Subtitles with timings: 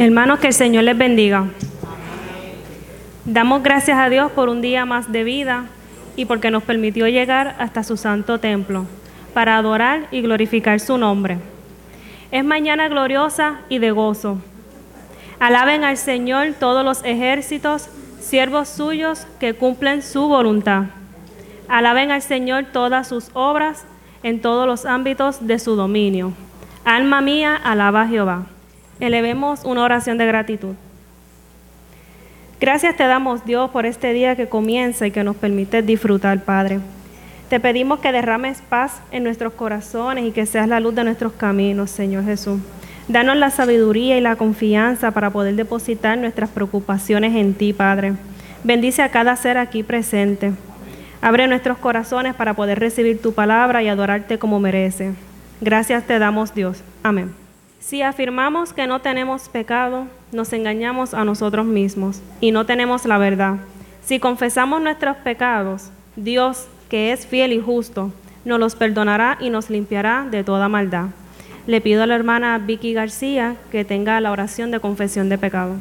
[0.00, 1.44] Hermanos, que el Señor les bendiga.
[3.26, 5.66] Damos gracias a Dios por un día más de vida
[6.16, 8.86] y porque nos permitió llegar hasta su santo templo
[9.34, 11.36] para adorar y glorificar su nombre.
[12.30, 14.38] Es mañana gloriosa y de gozo.
[15.38, 20.84] Alaben al Señor todos los ejércitos, siervos suyos que cumplen su voluntad.
[21.68, 23.84] Alaben al Señor todas sus obras
[24.22, 26.32] en todos los ámbitos de su dominio.
[26.86, 28.46] Alma mía, alaba a Jehová.
[29.00, 30.74] Elevemos una oración de gratitud.
[32.60, 36.80] Gracias te damos, Dios, por este día que comienza y que nos permite disfrutar, Padre.
[37.48, 41.32] Te pedimos que derrames paz en nuestros corazones y que seas la luz de nuestros
[41.32, 42.60] caminos, Señor Jesús.
[43.08, 48.12] Danos la sabiduría y la confianza para poder depositar nuestras preocupaciones en ti, Padre.
[48.62, 50.52] Bendice a cada ser aquí presente.
[51.22, 55.12] Abre nuestros corazones para poder recibir tu palabra y adorarte como merece.
[55.60, 56.82] Gracias te damos, Dios.
[57.02, 57.39] Amén.
[57.80, 63.16] Si afirmamos que no tenemos pecado, nos engañamos a nosotros mismos y no tenemos la
[63.16, 63.56] verdad.
[64.04, 68.12] Si confesamos nuestros pecados, Dios, que es fiel y justo,
[68.44, 71.06] nos los perdonará y nos limpiará de toda maldad.
[71.66, 75.76] Le pido a la hermana Vicky García que tenga la oración de confesión de pecado.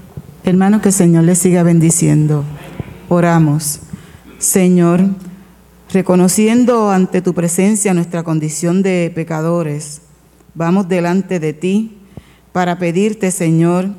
[0.46, 2.46] Hermano, que el Señor le siga bendiciendo.
[3.10, 3.82] Oramos.
[4.38, 5.02] Señor,
[5.92, 10.02] reconociendo ante tu presencia nuestra condición de pecadores,
[10.54, 11.98] vamos delante de ti
[12.52, 13.90] para pedirte, Señor,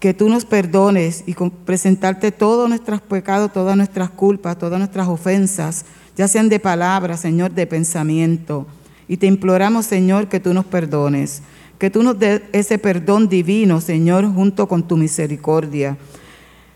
[0.00, 1.34] que tú nos perdones y
[1.64, 5.84] presentarte todos nuestros pecados, todas nuestras culpas, todas nuestras ofensas,
[6.16, 8.66] ya sean de palabra, Señor, de pensamiento.
[9.08, 11.42] Y te imploramos, Señor, que tú nos perdones,
[11.78, 15.96] que tú nos des ese perdón divino, Señor, junto con tu misericordia.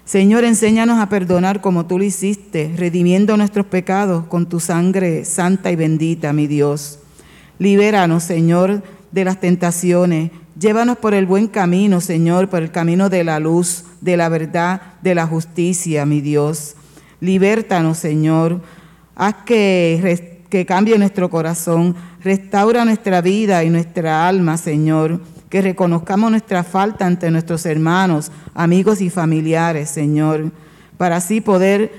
[0.05, 5.71] Señor, enséñanos a perdonar como tú lo hiciste, redimiendo nuestros pecados con tu sangre santa
[5.71, 6.99] y bendita, mi Dios.
[7.59, 10.31] Libéranos, Señor, de las tentaciones.
[10.59, 14.83] Llévanos por el buen camino, Señor, por el camino de la luz, de la verdad,
[15.03, 16.77] de la justicia, mi Dios.
[17.21, 18.61] Libértanos, Señor.
[19.15, 21.95] Haz que, que cambie nuestro corazón.
[22.23, 25.21] Restaura nuestra vida y nuestra alma, Señor.
[25.49, 30.51] Que reconozcamos nuestra falta ante nuestros hermanos, amigos y familiares, Señor.
[30.97, 31.93] Para así poder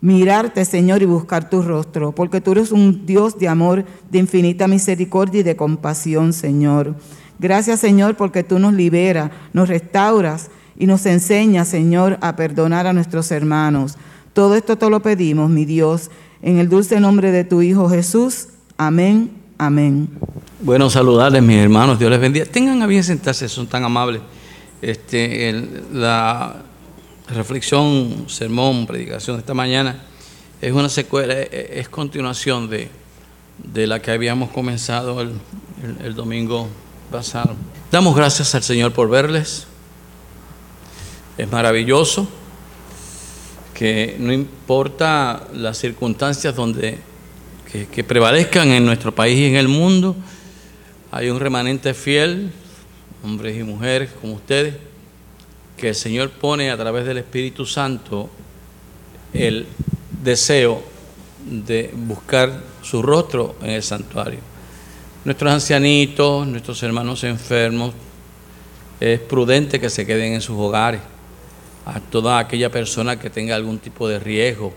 [0.00, 4.66] mirarte, Señor, y buscar tu rostro, porque tú eres un Dios de amor, de infinita
[4.66, 6.94] misericordia y de compasión, Señor.
[7.38, 12.92] Gracias, Señor, porque tú nos liberas, nos restauras y nos enseñas, Señor, a perdonar a
[12.92, 13.96] nuestros hermanos.
[14.32, 16.10] Todo esto te lo pedimos, mi Dios,
[16.42, 18.48] en el dulce nombre de tu Hijo Jesús.
[18.78, 20.08] Amén, amén.
[20.62, 22.46] Bueno, saludarles, mis hermanos, Dios les bendiga.
[22.46, 24.22] Tengan a bien sentarse, son tan amables.
[24.80, 25.52] Este,
[25.92, 26.62] la
[27.34, 30.02] reflexión, sermón, predicación de esta mañana
[30.60, 32.90] es una secuela, es, continuación de,
[33.58, 35.32] de, la que habíamos comenzado el,
[36.04, 36.68] el domingo
[37.10, 37.54] pasado.
[37.90, 39.66] Damos gracias al Señor por verles.
[41.38, 42.28] Es maravilloso
[43.74, 46.98] que no importa las circunstancias donde
[47.70, 50.16] que, prevalezcan en nuestro país y en el mundo,
[51.12, 52.50] hay un remanente fiel,
[53.24, 54.74] hombres y mujeres como ustedes,
[55.80, 58.28] que el Señor pone a través del Espíritu Santo
[59.32, 59.66] el
[60.22, 60.82] deseo
[61.44, 64.40] de buscar su rostro en el santuario.
[65.24, 67.94] Nuestros ancianitos, nuestros hermanos enfermos,
[69.00, 71.00] es prudente que se queden en sus hogares.
[71.86, 74.74] A toda aquella persona que tenga algún tipo de riesgo,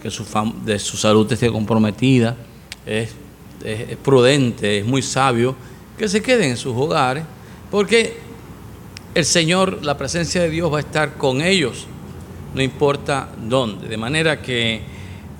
[0.00, 0.24] que su,
[0.64, 2.36] de su salud esté comprometida,
[2.86, 3.10] es,
[3.64, 5.56] es, es prudente, es muy sabio
[5.98, 7.24] que se queden en sus hogares,
[7.72, 8.27] porque
[9.18, 11.86] el Señor, la presencia de Dios va a estar con ellos,
[12.54, 13.88] no importa dónde.
[13.88, 14.80] De manera que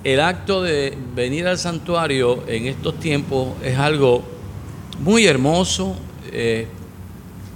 [0.03, 4.23] el acto de venir al santuario en estos tiempos es algo
[4.99, 5.95] muy hermoso,
[6.31, 6.67] eh,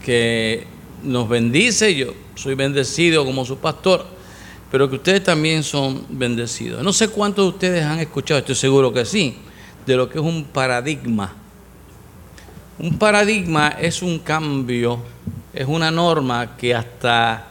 [0.04, 0.66] que
[1.04, 1.94] nos bendice.
[1.94, 4.06] Yo soy bendecido como su pastor,
[4.72, 6.82] pero que ustedes también son bendecidos.
[6.84, 9.36] No sé cuántos de ustedes han escuchado, estoy seguro que sí,
[9.86, 11.34] de lo que es un paradigma.
[12.80, 15.00] Un paradigma es un cambio
[15.54, 17.48] es una norma que hasta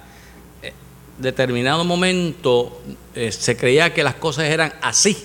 [0.61, 0.73] eh,
[1.19, 2.83] determinado momento
[3.15, 5.17] eh, se creía que las cosas eran así,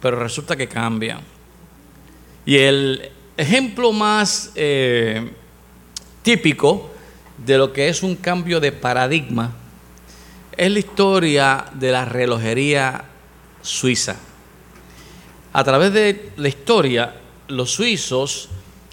[0.00, 1.20] pero resulta que cambian.
[2.46, 5.30] Y el ejemplo más eh,
[6.22, 6.90] típico
[7.36, 9.54] de lo que es un cambio de paradigma
[10.56, 13.04] es la historia de la relojería
[13.60, 14.16] suiza.
[15.52, 17.14] A través de la historia,
[17.48, 18.48] los suizos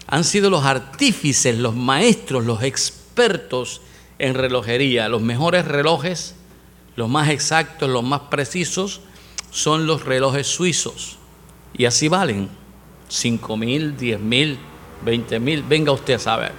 [0.06, 3.80] han sido los artífices, los maestros, los expertos
[4.18, 5.08] en relojería.
[5.08, 6.34] Los mejores relojes,
[6.96, 9.00] los más exactos, los más precisos,
[9.50, 11.18] son los relojes suizos.
[11.74, 12.48] Y así valen
[13.08, 14.58] 5 mil, 10 mil,
[15.04, 16.52] 20 mil, venga usted a saber.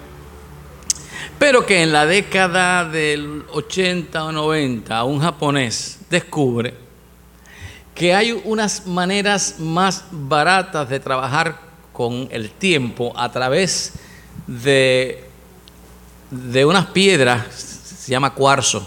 [1.39, 6.75] Pero que en la década del 80 o 90 un japonés descubre
[7.95, 13.93] que hay unas maneras más baratas de trabajar con el tiempo a través
[14.47, 15.23] de,
[16.29, 17.45] de unas piedras,
[17.99, 18.85] se llama cuarzo.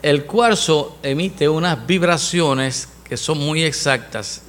[0.00, 4.42] El cuarzo emite unas vibraciones que son muy exactas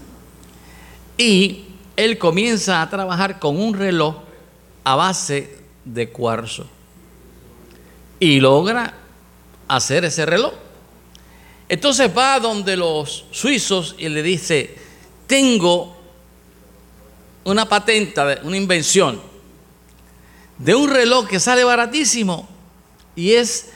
[1.18, 4.16] y él comienza a trabajar con un reloj
[4.83, 6.68] a base de cuarzo
[8.19, 8.94] y logra
[9.68, 10.54] hacer ese reloj.
[11.68, 14.75] Entonces va donde los suizos y le dice,
[15.28, 15.94] tengo
[17.45, 19.21] una patenta, una invención
[20.57, 22.50] de un reloj que sale baratísimo
[23.15, 23.71] y es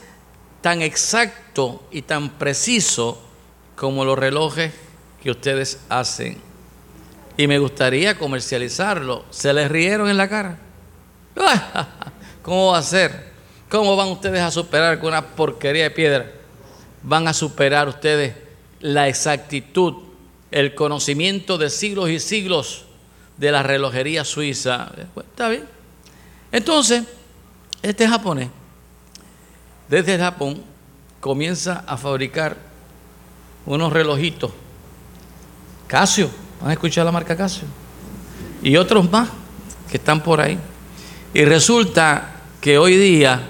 [0.61, 3.21] tan exacto y tan preciso
[3.75, 4.73] como los relojes
[5.21, 6.37] que ustedes hacen.
[7.37, 9.23] Y me gustaría comercializarlo.
[9.29, 10.57] Se les rieron en la cara.
[12.41, 13.29] ¿Cómo va a ser?
[13.69, 16.31] ¿Cómo van ustedes a superar con una porquería de piedra?
[17.03, 18.35] Van a superar ustedes
[18.81, 19.93] la exactitud,
[20.51, 22.88] el conocimiento de siglos y siglos
[23.39, 24.91] de la relojería suiza.
[25.17, 25.63] está bien.
[26.51, 27.03] Entonces,
[27.81, 28.49] este japonés,
[29.87, 30.61] desde Japón,
[31.19, 32.57] comienza a fabricar
[33.65, 34.51] unos relojitos.
[35.87, 37.67] Casio, van a escuchar la marca Casio.
[38.61, 39.29] Y otros más
[39.89, 40.59] que están por ahí.
[41.33, 43.41] Y resulta que hoy día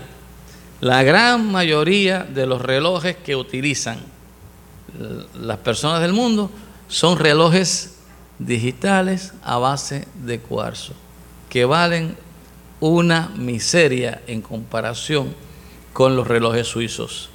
[0.82, 4.00] la gran mayoría de los relojes que utilizan
[5.34, 6.52] las personas del mundo
[6.88, 7.99] son relojes
[8.40, 10.94] digitales a base de cuarzo,
[11.50, 12.16] que valen
[12.80, 15.36] una miseria en comparación
[15.94, 17.30] con los relojes suizos.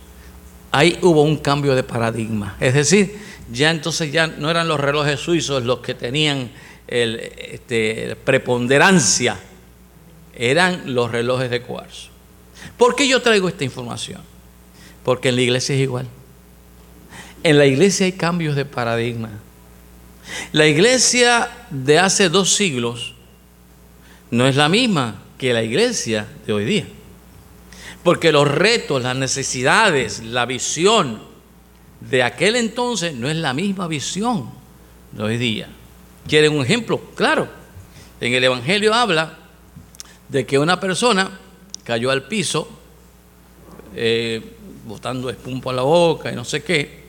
[0.73, 2.57] Ahí hubo un cambio de paradigma.
[2.59, 3.19] Es decir,
[3.53, 6.51] ya entonces ya no eran los relojes suizos los que tenían
[6.87, 9.39] este, preponderancia
[10.37, 12.09] eran los relojes de cuarzo.
[12.77, 14.21] ¿Por qué yo traigo esta información?
[15.05, 16.07] Porque en la iglesia es igual.
[17.43, 19.31] En la iglesia hay cambios de paradigma.
[20.53, 23.15] La iglesia de hace dos siglos
[24.31, 26.87] no es la misma que la iglesia de hoy día.
[28.03, 31.21] Porque los retos, las necesidades, la visión
[32.01, 34.51] de aquel entonces no es la misma visión
[35.13, 35.69] de hoy día.
[36.27, 37.01] ¿Quieren un ejemplo?
[37.15, 37.49] Claro.
[38.21, 39.39] En el Evangelio habla
[40.29, 41.39] de que una persona
[41.83, 42.69] cayó al piso,
[43.95, 44.43] eh,
[44.87, 47.05] botando espuma a la boca y no sé qué,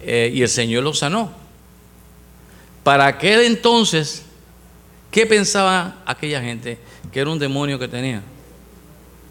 [0.00, 1.47] eh, y el Señor lo sanó.
[2.82, 4.24] Para aquel entonces,
[5.10, 6.78] ¿qué pensaba aquella gente?
[7.12, 8.22] Que era un demonio que tenía.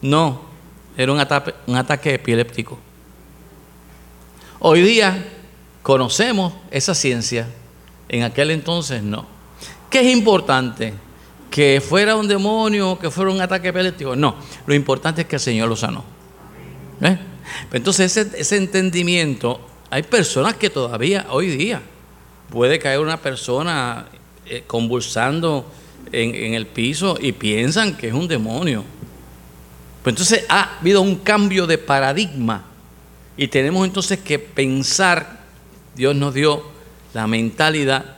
[0.02, 0.42] No,
[0.96, 2.78] era un ataque, un ataque epiléptico.
[4.60, 5.28] Hoy día
[5.84, 7.48] conocemos esa ciencia,
[8.10, 9.26] en aquel entonces no.
[9.90, 10.94] ¿Qué es importante?
[11.58, 14.16] que fuera un demonio, que fuera un ataque epiléptico.
[14.16, 14.36] No,
[14.68, 16.04] lo importante es que el Señor lo sanó.
[17.02, 17.18] ¿Eh?
[17.74, 19.60] Entonces ese, entendimiento,
[19.90, 21.82] hay personas que todavía hoy día
[22.50, 24.08] puede caer una persona
[24.46, 25.66] eh, convulsando
[26.12, 28.84] en, el piso y piensan que es un demonio.
[30.04, 32.64] Pues entonces ha habido un cambio de paradigma
[33.36, 35.42] y tenemos entonces que pensar,
[35.96, 36.64] Dios nos dio
[37.14, 38.18] la mentalidad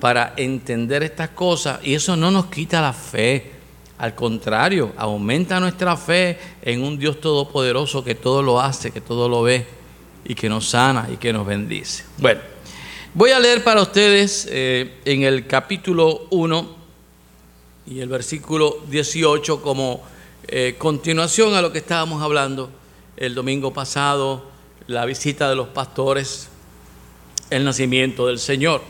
[0.00, 3.52] para entender estas cosas y eso no nos quita la fe.
[3.98, 9.28] Al contrario, aumenta nuestra fe en un Dios todopoderoso que todo lo hace, que todo
[9.28, 9.66] lo ve
[10.24, 12.04] y que nos sana y que nos bendice.
[12.16, 12.40] Bueno,
[13.14, 16.76] voy a leer para ustedes eh, en el capítulo 1
[17.86, 20.02] y el versículo 18 como
[20.46, 22.70] eh, continuación a lo que estábamos hablando
[23.16, 24.48] el domingo pasado,
[24.86, 26.48] la visita de los pastores,
[27.50, 28.82] el nacimiento del Señor.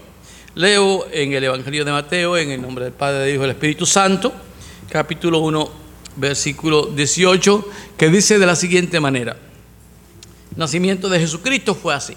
[0.55, 3.57] Leo en el Evangelio de Mateo, en el nombre del Padre, del Hijo y del
[3.57, 4.33] Espíritu Santo,
[4.89, 5.71] capítulo 1,
[6.17, 9.37] versículo 18, que dice de la siguiente manera,
[10.57, 12.17] nacimiento de Jesucristo fue así.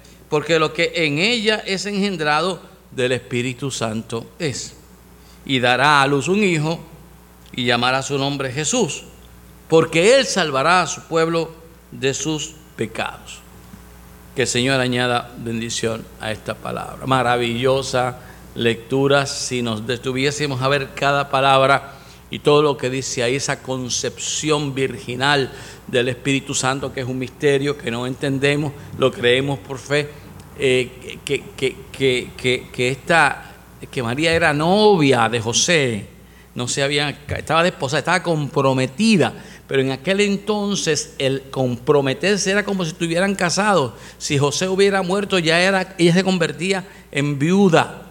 [0.31, 4.77] porque lo que en ella es engendrado del Espíritu Santo es.
[5.45, 6.79] Y dará a luz un hijo
[7.51, 9.03] y llamará su nombre Jesús,
[9.67, 11.51] porque él salvará a su pueblo
[11.91, 13.39] de sus pecados.
[14.33, 17.05] Que el Señor añada bendición a esta palabra.
[17.05, 18.19] Maravillosa
[18.55, 19.25] lectura.
[19.25, 21.95] Si nos detuviésemos a ver cada palabra,
[22.29, 25.51] y todo lo que dice ahí, esa concepción virginal
[25.87, 30.20] del Espíritu Santo, que es un misterio que no entendemos, lo creemos por fe,
[30.57, 33.55] eh, que, que, que, que, esta,
[33.89, 36.05] que María era novia de José,
[36.53, 39.33] no se había, estaba desposada, estaba comprometida,
[39.67, 43.93] pero en aquel entonces el comprometerse era como si estuvieran casados.
[44.17, 48.09] Si José hubiera muerto, ya era, ella se convertía en viuda.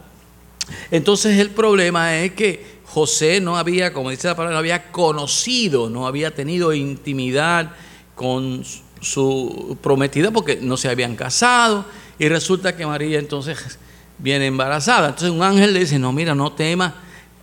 [0.91, 5.91] Entonces el problema es que José no había, como dice la palabra, no había conocido,
[5.91, 7.73] no había tenido intimidad
[8.15, 8.65] con
[9.01, 11.85] su prometida porque no se habían casado
[12.21, 13.79] y resulta que María entonces
[14.19, 15.09] viene embarazada.
[15.09, 16.93] Entonces un ángel le dice, no, mira, no temas.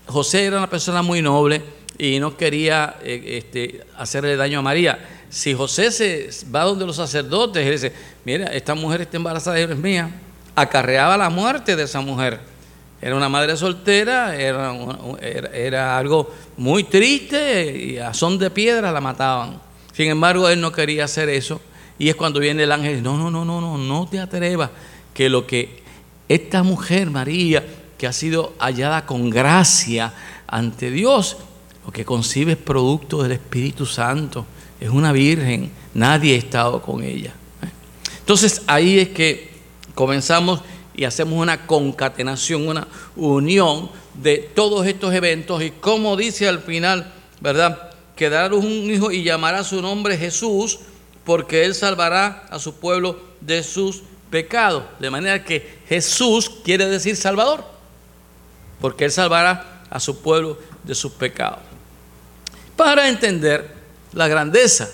[0.06, 1.64] José era una persona muy noble
[1.98, 5.00] y no quería eh, este, hacerle daño a María.
[5.30, 7.92] Si José se va donde los sacerdotes y dice,
[8.24, 10.12] mira, esta mujer está embarazada es mía,
[10.56, 12.40] acarreaba la muerte de esa mujer.
[13.02, 14.76] Era una madre soltera, era,
[15.54, 19.60] era, algo muy triste y a son de piedra la mataban.
[19.94, 21.60] Sin embargo, él no quería hacer eso.
[22.00, 24.70] Y es cuando viene el ángel no, no, no, no, no, no te atrevas,
[25.14, 25.82] que lo que
[26.30, 27.66] esta mujer, María,
[27.98, 30.14] que ha sido hallada con gracia
[30.46, 31.38] ante Dios,
[31.86, 34.46] lo que concibe es producto del Espíritu Santo,
[34.80, 37.34] es una virgen, nadie ha estado con ella.
[38.20, 39.50] Entonces ahí es que
[39.96, 40.62] comenzamos
[40.94, 47.14] y hacemos una concatenación, una unión de todos estos eventos y como dice al final,
[47.40, 47.92] ¿verdad?
[48.16, 50.80] Que dará un hijo y llamará su nombre Jesús
[51.28, 54.86] porque él salvará a su pueblo de sus pecados.
[54.98, 57.66] De manera que Jesús quiere decir Salvador,
[58.80, 61.60] porque él salvará a su pueblo de sus pecados.
[62.78, 63.76] Para entender
[64.14, 64.90] la grandeza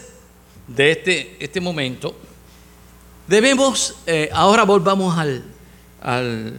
[0.67, 2.15] de este, este momento,
[3.27, 5.43] debemos, eh, ahora volvamos al,
[6.01, 6.57] al,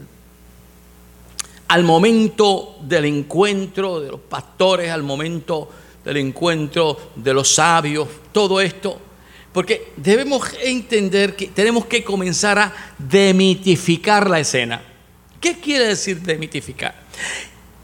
[1.66, 5.68] al momento del encuentro de los pastores, al momento
[6.04, 9.00] del encuentro de los sabios, todo esto,
[9.54, 14.82] porque debemos entender que tenemos que comenzar a demitificar la escena.
[15.40, 16.92] ¿Qué quiere decir demitificar?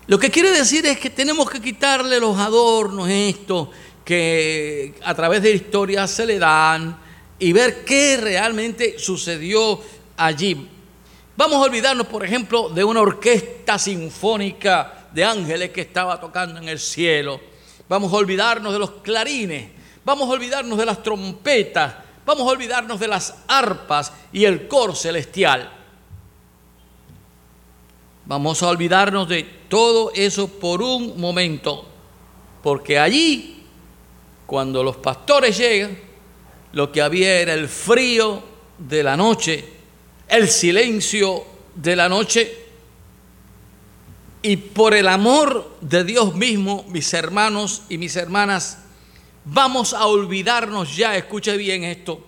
[0.08, 3.70] Lo que quiere decir es que tenemos que quitarle los adornos, esto
[4.04, 6.98] que a través de la historia se le dan
[7.38, 9.80] y ver qué realmente sucedió
[10.16, 10.68] allí.
[11.36, 16.68] Vamos a olvidarnos, por ejemplo, de una orquesta sinfónica de ángeles que estaba tocando en
[16.68, 17.40] el cielo.
[17.88, 19.79] Vamos a olvidarnos de los clarines.
[20.04, 21.94] Vamos a olvidarnos de las trompetas.
[22.24, 25.70] Vamos a olvidarnos de las arpas y el cor celestial.
[28.26, 31.84] Vamos a olvidarnos de todo eso por un momento,
[32.62, 33.64] porque allí,
[34.46, 35.98] cuando los pastores llegan,
[36.72, 38.42] lo que había era el frío
[38.78, 39.80] de la noche
[40.30, 42.56] el silencio de la noche.
[44.42, 48.78] Y por el amor de Dios mismo, mis hermanos y mis hermanas,
[49.44, 52.20] vamos a olvidarnos ya, escuche bien esto,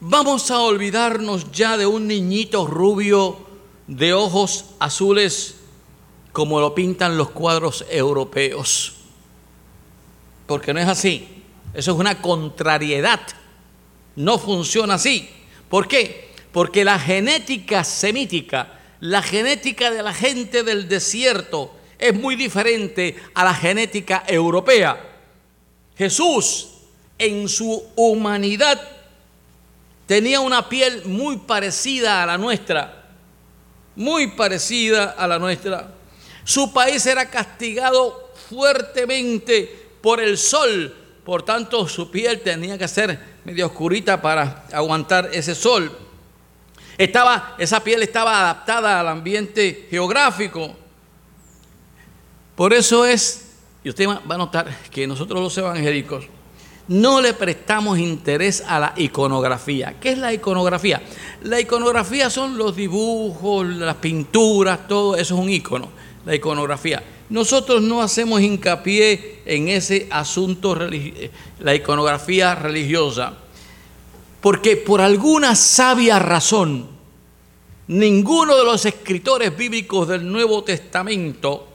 [0.00, 3.46] vamos a olvidarnos ya de un niñito rubio
[3.86, 5.56] de ojos azules
[6.32, 8.94] como lo pintan los cuadros europeos.
[10.46, 11.26] Porque no es así.
[11.74, 13.20] Eso es una contrariedad.
[14.16, 15.28] No funciona así.
[15.68, 16.30] ¿Por qué?
[16.52, 23.44] Porque la genética semítica, la genética de la gente del desierto, es muy diferente a
[23.44, 25.17] la genética europea.
[25.98, 26.68] Jesús,
[27.18, 28.80] en su humanidad,
[30.06, 33.04] tenía una piel muy parecida a la nuestra,
[33.96, 35.92] muy parecida a la nuestra.
[36.44, 43.18] Su país era castigado fuertemente por el sol, por tanto su piel tenía que ser
[43.44, 45.90] medio oscurita para aguantar ese sol.
[46.96, 50.74] Esa piel estaba adaptada al ambiente geográfico.
[52.56, 53.47] Por eso es,
[53.88, 56.26] y usted va a notar que nosotros los evangélicos
[56.88, 59.96] no le prestamos interés a la iconografía.
[59.98, 61.00] ¿Qué es la iconografía?
[61.44, 65.88] La iconografía son los dibujos, las pinturas, todo eso es un icono,
[66.26, 67.02] la iconografía.
[67.30, 70.76] Nosotros no hacemos hincapié en ese asunto,
[71.58, 73.38] la iconografía religiosa.
[74.42, 76.88] Porque por alguna sabia razón,
[77.86, 81.68] ninguno de los escritores bíblicos del Nuevo Testamento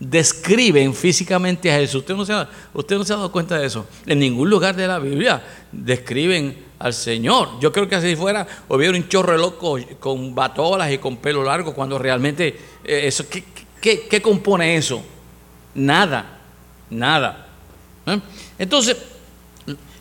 [0.00, 2.02] describen físicamente a Jesús.
[2.02, 3.86] Usted no, se ha, usted no se ha dado cuenta de eso.
[4.06, 7.58] En ningún lugar de la Biblia describen al Señor.
[7.60, 11.74] Yo creo que así fuera, hubiera un chorro loco con batolas y con pelo largo,
[11.74, 12.48] cuando realmente
[12.84, 13.44] eh, eso, ¿qué,
[14.08, 15.02] qué, compone eso?
[15.74, 16.40] Nada,
[16.90, 17.48] nada.
[18.06, 18.20] ¿Eh?
[18.58, 18.96] Entonces,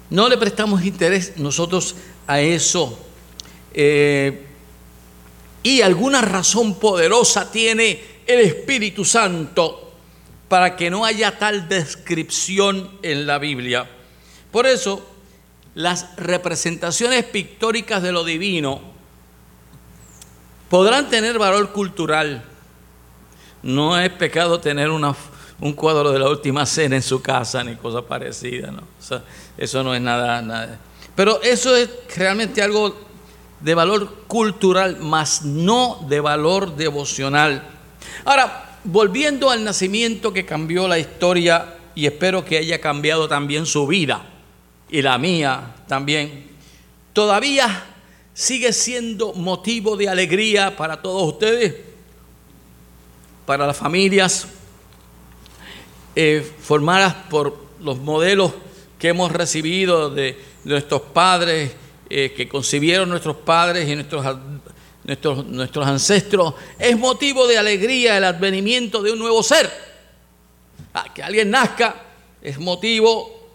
[0.10, 1.96] no le prestamos interés nosotros
[2.28, 3.00] a eso.
[3.74, 4.44] Eh,
[5.64, 9.87] y alguna razón poderosa tiene el Espíritu Santo
[10.48, 13.88] para que no haya tal descripción en la Biblia.
[14.52, 15.06] Por eso,
[15.76, 18.82] las representaciones pictóricas de lo divino
[20.70, 22.44] podrán tener valor cultural.
[23.62, 25.16] No es pecado tener una,
[25.60, 28.84] un cuadro de la última cena en su casa ni cosa parecida, ¿no?
[29.58, 30.80] eso no es nada, nada.
[31.16, 32.96] Pero eso es realmente algo
[33.60, 37.64] de valor cultural, más no de valor devocional.
[38.24, 43.86] Ahora, volviendo al nacimiento que cambió la historia y espero que haya cambiado también su
[43.86, 44.26] vida
[44.90, 46.48] y la mía también,
[47.12, 47.86] todavía
[48.34, 51.76] sigue siendo motivo de alegría para todos ustedes,
[53.46, 54.48] para las familias
[56.16, 58.54] eh, formadas por los modelos
[58.98, 61.74] que hemos recibido de nuestros padres,
[62.10, 64.26] eh, que concibieron nuestros padres y nuestros,
[65.08, 69.72] nuestros, nuestros ancestros, es motivo de alegría el advenimiento de un nuevo ser.
[70.94, 71.96] Ah, que alguien nazca
[72.42, 73.50] es motivo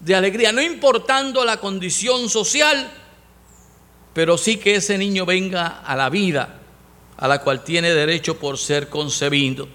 [0.00, 2.92] de alegría, no importando la condición social,
[4.12, 6.60] pero sí que ese niño venga a la vida
[7.16, 9.68] a la cual tiene derecho por ser concebido.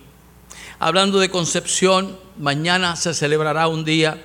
[0.77, 4.21] Hablando de concepción, mañana se celebrará un día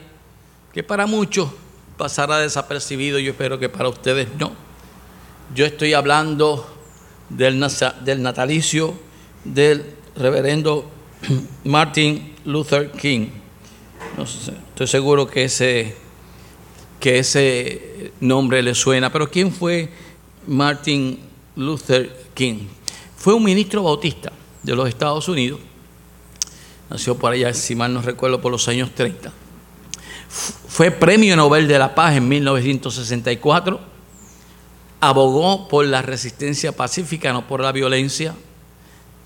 [0.72, 1.50] que para muchos
[1.96, 4.52] pasará desapercibido, yo espero que para ustedes no.
[5.52, 6.66] Yo estoy hablando
[7.28, 8.94] del, natalicio
[9.44, 9.84] del
[10.16, 10.88] reverendo
[11.64, 13.28] Martin Luther King.
[14.70, 15.96] Estoy seguro que ese,
[17.00, 19.90] que ese nombre le suena, pero ¿quién fue
[20.46, 21.18] Martin
[21.56, 22.66] Luther King?
[23.16, 24.32] Fue un ministro bautista
[24.62, 25.60] de los Estados Unidos.
[26.88, 29.32] Nació por allá, si mal no recuerdo, por los años 30
[30.74, 33.93] fue Premio Nobel de la Paz en 1964.
[35.06, 38.34] Abogó por la resistencia pacífica, no por la violencia.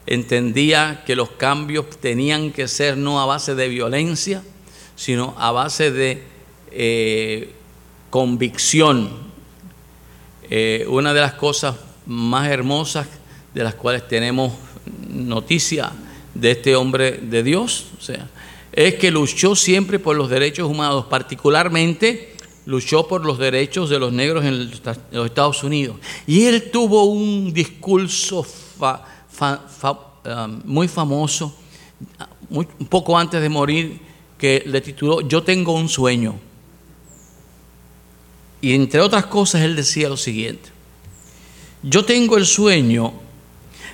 [0.06, 4.42] Entendía que los cambios tenían que ser no a base de violencia,
[4.96, 6.24] sino a base de
[6.72, 7.52] eh,
[8.10, 9.08] convicción.
[10.50, 13.06] Eh, una de las cosas más hermosas
[13.54, 14.54] de las cuales tenemos
[15.08, 15.92] noticia
[16.34, 18.28] de este hombre de Dios, o sea,
[18.72, 22.34] es que luchó siempre por los derechos humanos, particularmente
[22.68, 24.70] luchó por los derechos de los negros en
[25.10, 25.96] los Estados Unidos.
[26.26, 28.46] Y él tuvo un discurso
[28.78, 31.56] um, muy famoso,
[32.50, 33.98] un poco antes de morir,
[34.36, 36.38] que le tituló Yo tengo un sueño.
[38.60, 40.68] Y entre otras cosas él decía lo siguiente,
[41.82, 43.14] yo tengo el sueño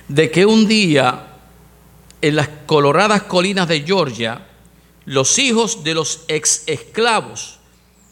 [0.09, 1.27] de que un día
[2.21, 4.45] en las coloradas colinas de Georgia,
[5.05, 7.54] los hijos de los ex esclavos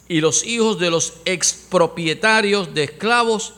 [0.08, 3.54] y los hijos de los expropietarios de esclavos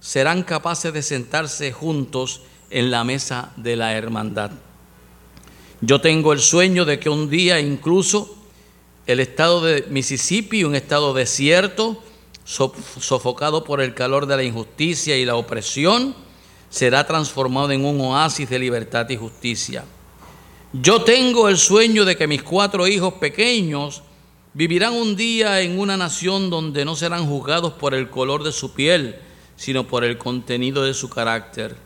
[0.00, 4.50] serán capaces de sentarse juntos en la mesa de la hermandad.
[5.80, 8.36] Yo tengo el sueño de que un día incluso
[9.06, 12.02] el estado de Mississippi, un estado desierto,
[12.44, 16.14] sofocado por el calor de la injusticia y la opresión,
[16.70, 19.84] será transformado en un oasis de libertad y justicia.
[20.72, 24.02] Yo tengo el sueño de que mis cuatro hijos pequeños
[24.54, 28.72] vivirán un día en una nación donde no serán juzgados por el color de su
[28.72, 29.16] piel,
[29.56, 31.76] sino por el contenido de su carácter.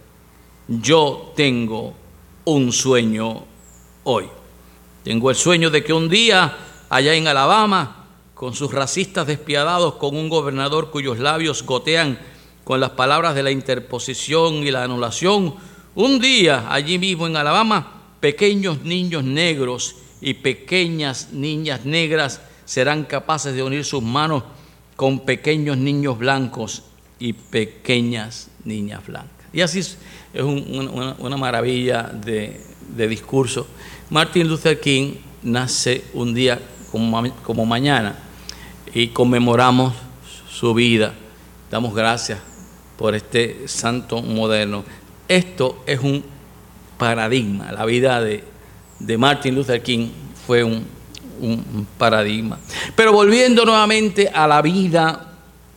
[0.69, 1.95] Yo tengo
[2.45, 3.45] un sueño
[4.05, 4.27] hoy.
[5.03, 6.57] Tengo el sueño de que un día,
[6.91, 12.19] allá en Alabama, con sus racistas despiadados, con un gobernador cuyos labios gotean
[12.65, 15.55] con las palabras de la interposición y la anulación,
[15.95, 23.55] un día allí mismo en Alabama, pequeños niños negros y pequeñas niñas negras serán capaces
[23.55, 24.43] de unir sus manos
[24.95, 26.83] con pequeños niños blancos
[27.19, 29.47] y pequeñas niñas blancas.
[29.55, 29.97] Y así es,
[30.39, 32.61] una, maravilla de,
[33.09, 33.67] discurso.
[34.11, 36.61] Martin Luther King nace un día
[36.93, 38.19] como, mañana
[38.93, 39.95] y conmemoramos
[40.51, 41.15] su vida.
[41.71, 42.39] Damos gracias
[42.99, 44.85] por este santo moderno.
[45.27, 46.23] Esto es un
[46.99, 47.73] paradigma.
[47.73, 48.45] La vida de,
[49.17, 50.11] Martin Luther King
[50.47, 50.98] fue un,
[51.41, 52.59] un paradigma.
[52.95, 55.29] Pero volviendo nuevamente a la vida,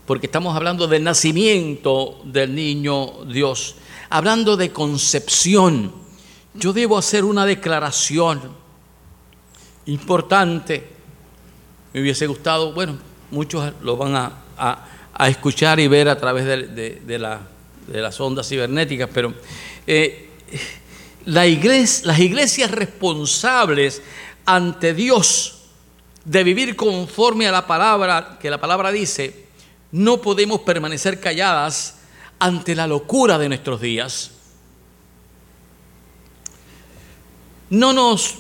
[0.06, 3.76] porque estamos hablando del nacimiento del niño Dios,
[4.10, 5.94] hablando de concepción,
[6.54, 8.42] yo debo hacer una declaración
[9.86, 10.88] importante.
[11.94, 12.98] Me hubiese gustado, bueno,
[13.32, 14.88] muchos lo van a,
[15.28, 17.42] escuchar y ver a través de, la,
[17.88, 19.34] de las ondas cibernéticas, pero
[19.86, 20.30] eh,
[21.26, 24.02] las iglesias responsables
[24.46, 25.62] ante Dios
[26.26, 29.48] de vivir conforme a la palabra, que la palabra dice,
[29.92, 31.98] no podemos permanecer calladas
[32.40, 34.32] ante la locura de nuestros días.
[37.70, 38.36] No nos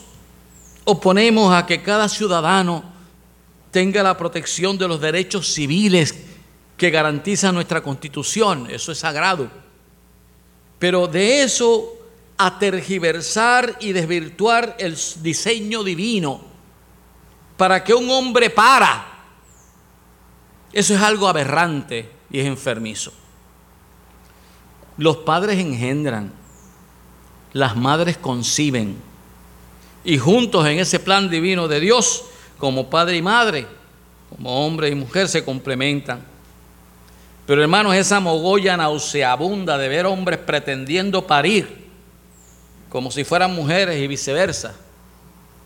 [0.83, 2.83] oponemos a que cada ciudadano
[3.71, 6.15] tenga la protección de los derechos civiles
[6.77, 9.49] que garantiza nuestra constitución, eso es sagrado.
[10.79, 12.00] Pero de eso
[12.45, 16.41] a tergiversar y desvirtuar el diseño divino
[17.55, 19.05] para que un hombre para,
[20.73, 23.13] eso es algo aberrante y es enfermizo.
[24.97, 26.33] Los padres engendran,
[27.53, 28.97] las madres conciben
[30.03, 32.23] y juntos en ese plan divino de Dios,
[32.57, 33.67] como padre y madre,
[34.29, 36.25] como hombre y mujer, se complementan.
[37.45, 41.80] Pero hermanos, esa mogolla nauseabunda de ver hombres pretendiendo parir
[42.91, 44.75] como si fueran mujeres y viceversa.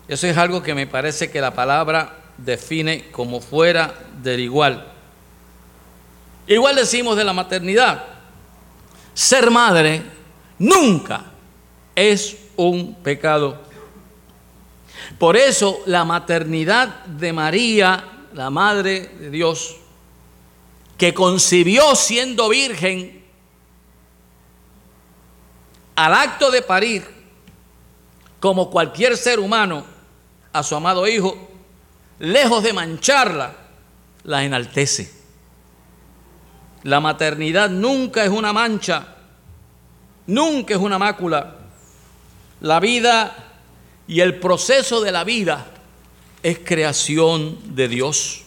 [0.06, 4.86] Eso es algo que me parece que la palabra define como fuera del igual.
[6.46, 8.04] Igual decimos de la maternidad.
[9.12, 10.02] Ser madre
[10.60, 11.24] nunca
[11.96, 13.60] es un pecado.
[15.18, 19.76] Por eso la maternidad de María, la Madre de Dios,
[20.96, 23.24] que concibió siendo virgen,
[25.96, 27.15] al acto de parir,
[28.40, 29.84] como cualquier ser humano,
[30.52, 31.36] a su amado Hijo,
[32.18, 33.54] lejos de mancharla,
[34.24, 35.12] la enaltece.
[36.82, 39.16] La maternidad nunca es una mancha,
[40.26, 41.56] nunca es una mácula.
[42.60, 43.36] La vida
[44.06, 45.66] y el proceso de la vida
[46.42, 48.42] es creación de Dios.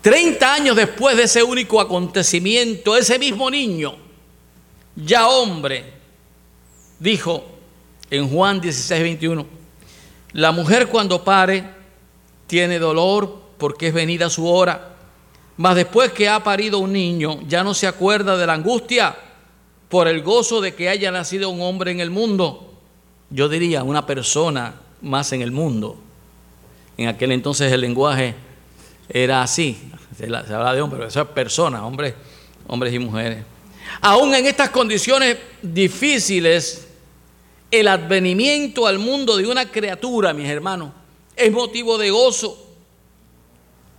[0.00, 3.94] Treinta años después de ese único acontecimiento, ese mismo niño,
[4.96, 5.99] ya hombre,
[7.00, 7.44] dijo
[8.10, 9.46] en Juan 16, 21,
[10.32, 11.64] la mujer cuando pare
[12.46, 14.94] tiene dolor porque es venida su hora,
[15.56, 19.16] mas después que ha parido un niño ya no se acuerda de la angustia
[19.88, 22.72] por el gozo de que haya nacido un hombre en el mundo.
[23.30, 25.98] Yo diría una persona más en el mundo.
[26.96, 28.34] En aquel entonces el lenguaje
[29.08, 32.14] era así, se, habla de hombre, pero eso es persona, hombres,
[32.66, 33.44] hombres y mujeres.
[34.00, 36.89] Aún en estas condiciones difíciles,
[37.70, 40.92] el advenimiento al mundo de una criatura, mis hermanos,
[41.36, 42.66] es motivo de gozo.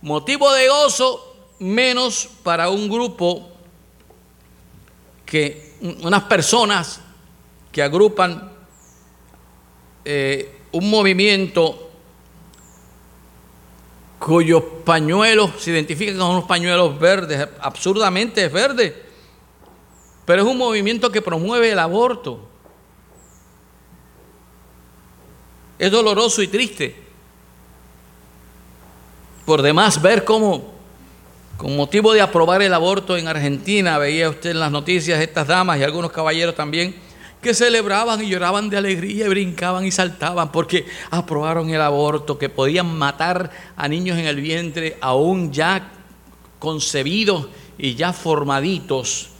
[0.02, 3.48] Motivo de gozo menos para un grupo
[5.24, 7.00] que, unas personas
[7.70, 8.52] que agrupan
[10.04, 11.90] eh, un movimiento
[14.18, 19.02] cuyos pañuelos se identifican con unos pañuelos verdes, absurdamente es verde,
[20.24, 22.51] pero es un movimiento que promueve el aborto.
[25.82, 26.94] Es doloroso y triste.
[29.44, 30.72] Por demás, ver cómo,
[31.56, 35.80] con motivo de aprobar el aborto en Argentina, veía usted en las noticias estas damas
[35.80, 36.94] y algunos caballeros también,
[37.40, 42.48] que celebraban y lloraban de alegría y brincaban y saltaban porque aprobaron el aborto, que
[42.48, 45.90] podían matar a niños en el vientre aún ya
[46.60, 49.30] concebidos y ya formaditos.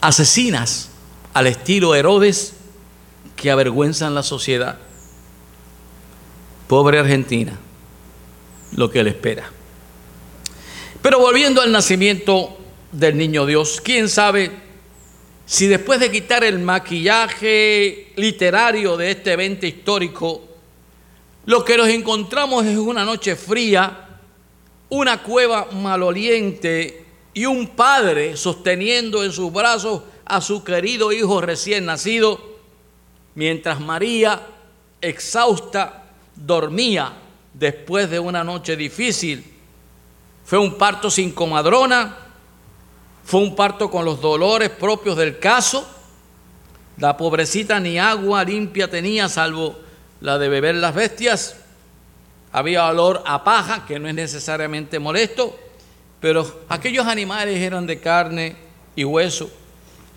[0.00, 0.90] Asesinas
[1.34, 2.59] al estilo Herodes
[3.40, 4.76] que avergüenzan la sociedad.
[6.68, 7.58] Pobre Argentina,
[8.76, 9.50] lo que le espera.
[11.00, 12.58] Pero volviendo al nacimiento
[12.92, 14.50] del niño Dios, quién sabe
[15.46, 20.44] si después de quitar el maquillaje literario de este evento histórico,
[21.46, 24.18] lo que nos encontramos es una noche fría,
[24.90, 31.86] una cueva maloliente y un padre sosteniendo en sus brazos a su querido hijo recién
[31.86, 32.49] nacido,
[33.34, 34.40] mientras María,
[35.00, 37.12] exhausta, dormía
[37.54, 39.44] después de una noche difícil.
[40.44, 42.16] Fue un parto sin comadrona,
[43.24, 45.88] fue un parto con los dolores propios del caso.
[46.96, 49.78] La pobrecita ni agua limpia tenía, salvo
[50.20, 51.56] la de beber las bestias.
[52.52, 55.56] Había olor a paja, que no es necesariamente molesto,
[56.20, 58.56] pero aquellos animales eran de carne
[58.96, 59.50] y hueso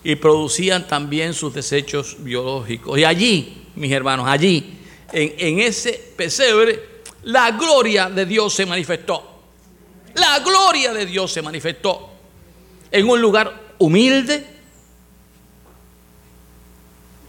[0.04, 2.98] y producían también sus desechos biológicos.
[2.98, 4.78] Y allí, mis hermanos, allí,
[5.10, 9.30] en, en ese pesebre, la gloria de Dios se manifestó.
[10.14, 12.10] La gloria de Dios se manifestó
[12.90, 14.46] en un lugar humilde,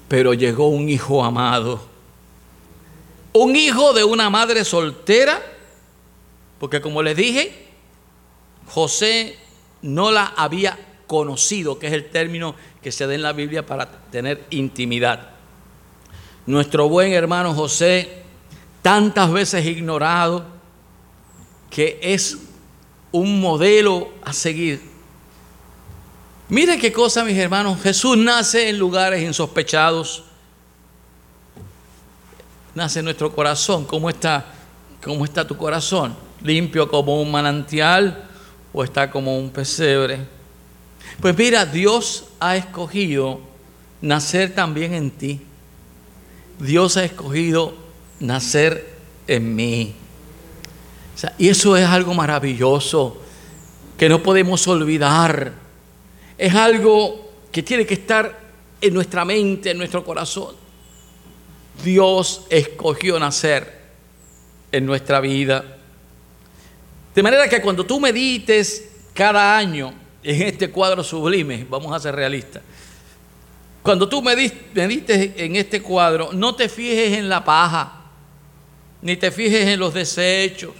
[0.09, 1.81] pero llegó un hijo amado,
[3.33, 5.41] un hijo de una madre soltera,
[6.59, 7.67] porque como les dije,
[8.67, 9.37] José
[9.81, 13.89] no la había conocido, que es el término que se da en la Biblia para
[14.11, 15.29] tener intimidad.
[16.45, 18.23] Nuestro buen hermano José,
[18.81, 20.45] tantas veces ignorado,
[21.69, 22.37] que es
[23.11, 24.81] un modelo a seguir.
[26.49, 27.81] Mire qué cosa, mis hermanos.
[27.81, 30.23] Jesús nace en lugares insospechados.
[32.75, 33.85] Nace en nuestro corazón.
[33.85, 34.45] ¿Cómo está,
[35.03, 36.15] cómo está tu corazón?
[36.43, 38.29] ¿Limpio como un manantial
[38.71, 40.34] o está como un pesebre?
[41.21, 43.39] Pues mira, Dios ha escogido
[44.01, 45.41] nacer también en ti.
[46.59, 47.73] Dios ha escogido
[48.19, 48.95] nacer
[49.27, 49.95] en mí.
[51.37, 53.21] y eso es algo maravilloso
[53.97, 55.53] que no podemos olvidar.
[56.37, 58.37] Es algo que tiene que estar
[58.81, 60.55] en nuestra mente, en nuestro corazón.
[61.83, 63.81] Dios escogió nacer
[64.71, 65.77] en nuestra vida.
[67.13, 69.93] De manera que cuando tú medites cada año
[70.25, 72.61] en este cuadro sublime, vamos a ser realistas,
[73.83, 78.01] cuando tú medites en este cuadro, no te fijes en la paja,
[79.03, 80.71] ni te fijes en los desechos.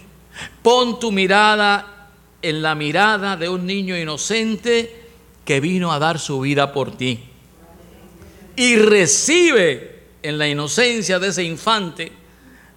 [0.60, 2.08] Pon tu mirada
[2.42, 5.04] en la mirada de un niño inocente
[5.44, 7.20] que vino a dar su vida por ti.
[8.56, 12.10] Y recibe en la inocencia de ese infante,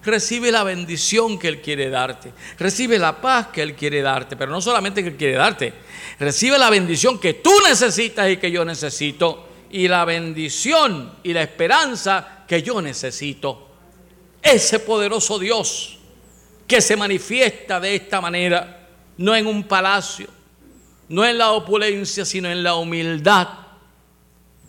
[0.02, 4.50] recibe la bendición que Él quiere darte, recibe la paz que Él quiere darte, pero
[4.50, 5.72] no solamente que Él quiere darte,
[6.18, 11.42] recibe la bendición que tú necesitas y que yo necesito y la bendición y la
[11.42, 13.68] esperanza que yo necesito.
[14.42, 15.98] Ese poderoso Dios
[16.66, 20.28] que se manifiesta de esta manera, no en un palacio,
[21.08, 23.48] no en la opulencia, sino en la humildad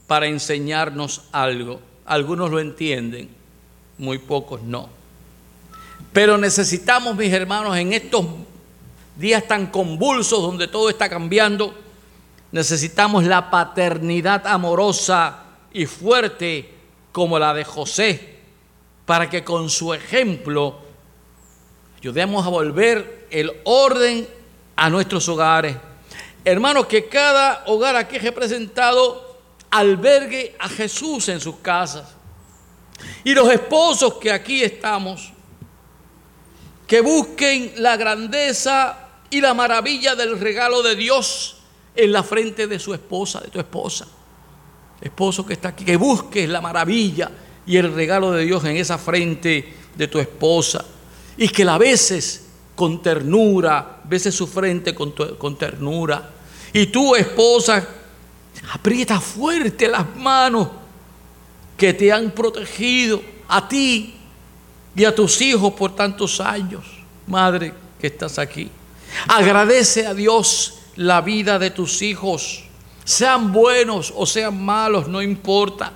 [0.08, 1.80] para enseñarnos algo.
[2.06, 3.30] Algunos lo entienden,
[3.98, 5.01] muy pocos no.
[6.14, 8.26] Pero necesitamos, mis hermanos, en estos
[9.16, 11.74] días tan convulsos donde todo está cambiando,
[12.52, 16.70] Necesitamos la paternidad amorosa y fuerte
[17.12, 18.40] como la de José,
[19.06, 20.80] para que con su ejemplo
[21.98, 24.28] ayudemos a volver el orden
[24.76, 25.78] a nuestros hogares.
[26.44, 32.16] Hermanos, que cada hogar aquí representado albergue a Jesús en sus casas.
[33.24, 35.31] Y los esposos que aquí estamos,
[36.92, 41.56] que busquen la grandeza y la maravilla del regalo de Dios
[41.96, 44.06] en la frente de su esposa, de tu esposa.
[45.00, 47.32] Esposo que está aquí, que busques la maravilla
[47.66, 50.84] y el regalo de Dios en esa frente de tu esposa
[51.38, 56.30] y que la beses con ternura, beses su frente con, con ternura.
[56.74, 57.88] Y tu esposa,
[58.74, 60.68] aprieta fuerte las manos
[61.78, 64.18] que te han protegido a ti
[64.96, 66.86] y a tus hijos por tantos años.
[67.28, 68.70] Madre que estás aquí.
[69.28, 72.64] Agradece a Dios la vida de tus hijos.
[73.04, 75.94] Sean buenos o sean malos, no importa.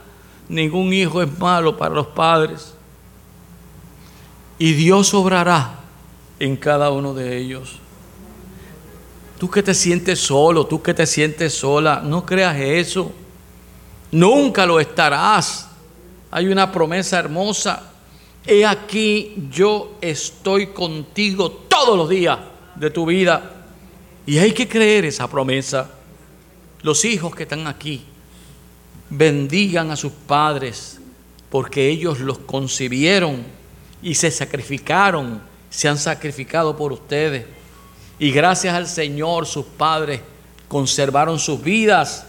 [0.48, 2.74] Ningún hijo es malo para los padres.
[4.58, 5.80] Y Dios obrará
[6.40, 7.80] en cada uno de ellos.
[9.38, 13.12] Tú que te sientes solo, tú que te sientes sola, no creas eso.
[14.12, 15.70] Nunca lo estarás.
[16.32, 17.92] Hay una promesa hermosa.
[18.48, 22.38] He aquí, yo estoy contigo todos los días
[22.76, 23.66] de tu vida
[24.26, 25.90] y hay que creer esa promesa.
[26.84, 28.06] Los hijos que están aquí,
[29.10, 31.00] bendigan a sus padres,
[31.50, 33.44] porque ellos los concibieron
[34.04, 37.46] y se sacrificaron, se han sacrificado por ustedes.
[38.20, 40.22] Y gracias al Señor sus padres
[40.68, 42.28] conservaron sus vidas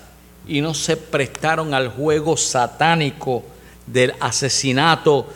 [0.48, 3.44] y no se prestaron al juego satánico
[3.86, 5.26] del asesinato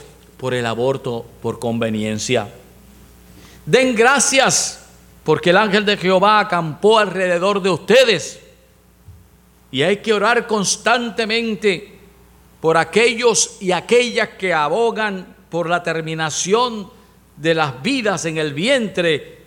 [0.41, 2.49] por el aborto por conveniencia.
[3.67, 4.87] Den gracias
[5.23, 8.41] porque el ángel de Jehová acampó alrededor de ustedes.
[9.71, 11.99] Y hay que orar constantemente
[12.59, 16.89] por aquellos y aquellas que abogan por la terminación
[17.37, 19.43] de las vidas en el vientre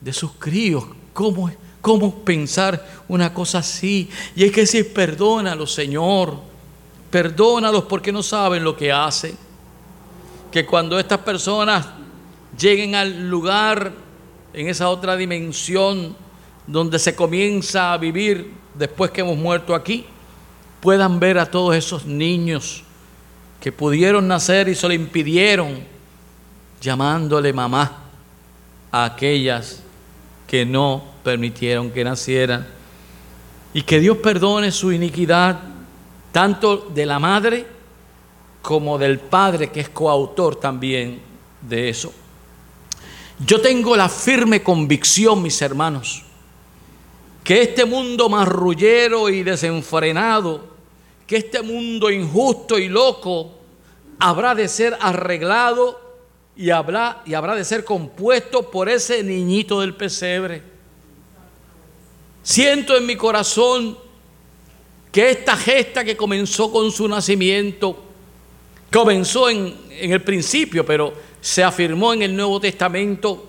[0.00, 0.84] de sus críos.
[1.12, 1.50] ¿Cómo,
[1.82, 4.08] cómo pensar una cosa así?
[4.34, 6.38] Y hay que decir, perdónalos, Señor.
[7.10, 9.45] Perdónalos porque no saben lo que hacen.
[10.56, 11.86] Que cuando estas personas
[12.58, 13.92] lleguen al lugar
[14.54, 16.16] en esa otra dimensión
[16.66, 20.06] donde se comienza a vivir después que hemos muerto aquí,
[20.80, 22.84] puedan ver a todos esos niños
[23.60, 25.78] que pudieron nacer y se lo impidieron,
[26.80, 27.92] llamándole mamá
[28.90, 29.82] a aquellas
[30.46, 32.66] que no permitieron que nacieran.
[33.74, 35.60] Y que Dios perdone su iniquidad,
[36.32, 37.75] tanto de la madre
[38.66, 41.20] como del padre, que es coautor también
[41.60, 42.12] de eso.
[43.46, 46.24] Yo tengo la firme convicción, mis hermanos,
[47.44, 50.64] que este mundo marrullero y desenfrenado,
[51.28, 53.52] que este mundo injusto y loco,
[54.18, 56.00] habrá de ser arreglado
[56.56, 60.60] y habrá, y habrá de ser compuesto por ese niñito del pesebre.
[62.42, 63.96] Siento en mi corazón
[65.12, 68.05] que esta gesta que comenzó con su nacimiento,
[68.96, 73.46] comenzó en, en el principio, pero se afirmó en el Nuevo Testamento,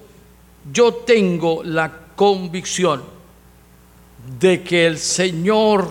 [0.73, 3.01] yo tengo la convicción
[4.41, 5.89] de que el Señor,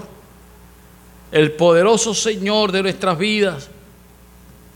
[1.33, 3.71] el poderoso Señor de nuestras vidas,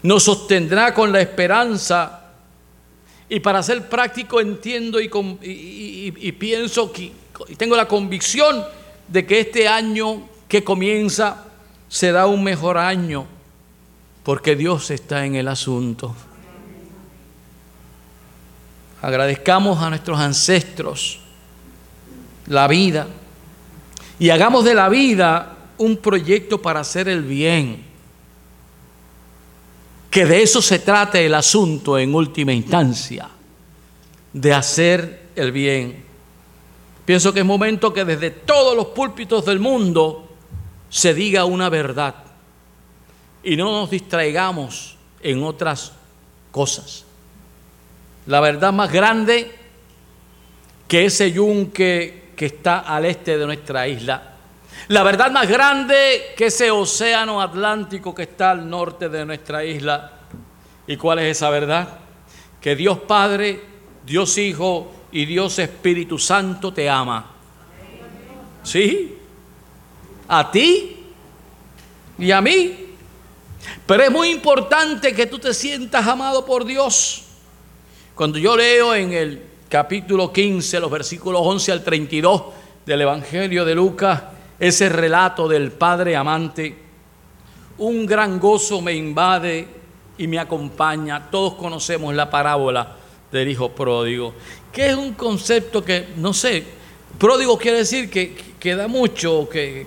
[0.02, 2.30] nos sostendrá con la esperanza.
[3.28, 7.12] Y para ser práctico entiendo y, pienso que
[7.48, 8.64] y tengo la convicción
[9.06, 11.44] de que este año que comienza
[11.86, 13.39] será un mejor año
[14.22, 16.14] porque Dios está en el asunto.
[19.02, 21.20] Agradezcamos a nuestros ancestros
[22.46, 23.06] la vida
[24.18, 27.88] y hagamos de la vida un proyecto para hacer el bien.
[30.10, 33.28] Que de eso se trate el asunto en última instancia,
[34.32, 36.04] de hacer el bien.
[37.06, 40.28] Pienso que es momento que desde todos los púlpitos del mundo
[40.90, 42.29] se diga una verdad
[43.42, 45.92] y no nos distraigamos en otras
[46.50, 47.04] cosas.
[48.26, 49.50] La verdad más grande
[50.86, 54.34] que ese yunque que está al este de nuestra isla.
[54.88, 60.12] La verdad más grande que ese océano Atlántico que está al norte de nuestra isla.
[60.86, 61.98] ¿Y cuál es esa verdad?
[62.60, 63.60] Que Dios Padre,
[64.04, 67.26] Dios Hijo y Dios Espíritu Santo te ama.
[68.62, 69.18] ¿Sí?
[70.28, 70.96] A ti
[72.18, 72.79] y a mí.
[73.86, 77.24] Pero es muy importante que tú te sientas amado por Dios.
[78.14, 82.42] Cuando yo leo en el capítulo 15, los versículos 11 al 32
[82.84, 84.22] del Evangelio de Lucas,
[84.58, 86.76] ese relato del Padre amante,
[87.78, 89.66] un gran gozo me invade
[90.18, 91.30] y me acompaña.
[91.30, 92.96] Todos conocemos la parábola
[93.32, 94.34] del Hijo pródigo,
[94.72, 96.64] que es un concepto que, no sé,
[97.18, 99.86] pródigo quiere decir que, que da mucho, que,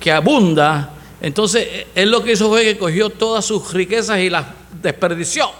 [0.00, 0.94] que, abunda.
[1.22, 4.44] Entonces, él lo que hizo fue que cogió todas sus riquezas y las
[4.82, 5.52] desperdició.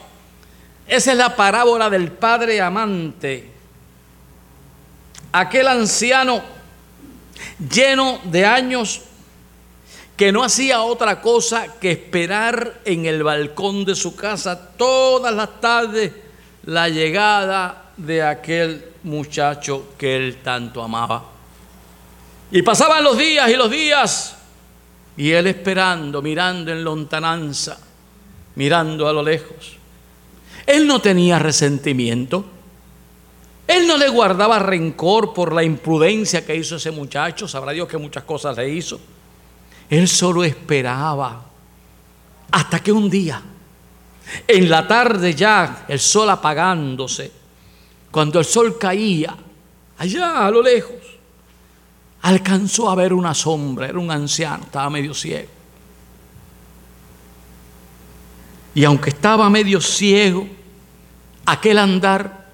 [0.89, 3.49] Esa es la parábola del padre amante.
[5.31, 6.43] Aquel anciano
[7.71, 9.03] lleno de años
[10.17, 15.61] que no hacía otra cosa que esperar en el balcón de su casa todas las
[15.61, 16.13] tardes
[16.65, 21.25] la llegada de aquel muchacho que él tanto amaba.
[22.51, 24.37] Y pasaban los días y los días,
[25.17, 27.79] y él esperando, mirando en lontananza,
[28.55, 29.77] mirando a lo lejos.
[30.67, 32.45] Él no tenía resentimiento.
[33.67, 37.47] Él no le guardaba rencor por la imprudencia que hizo ese muchacho.
[37.47, 39.01] Sabrá Dios que muchas cosas le hizo.
[39.89, 41.43] Él solo esperaba
[42.51, 43.41] hasta que un día,
[44.47, 47.31] en la tarde ya, el sol apagándose,
[48.11, 49.35] cuando el sol caía,
[49.99, 51.12] allá a lo lejos,
[52.23, 55.49] alcanzó a ver una sombra, era un anciano, estaba medio ciego.
[58.75, 60.47] Y aunque estaba medio ciego,
[61.45, 62.49] aquel andar,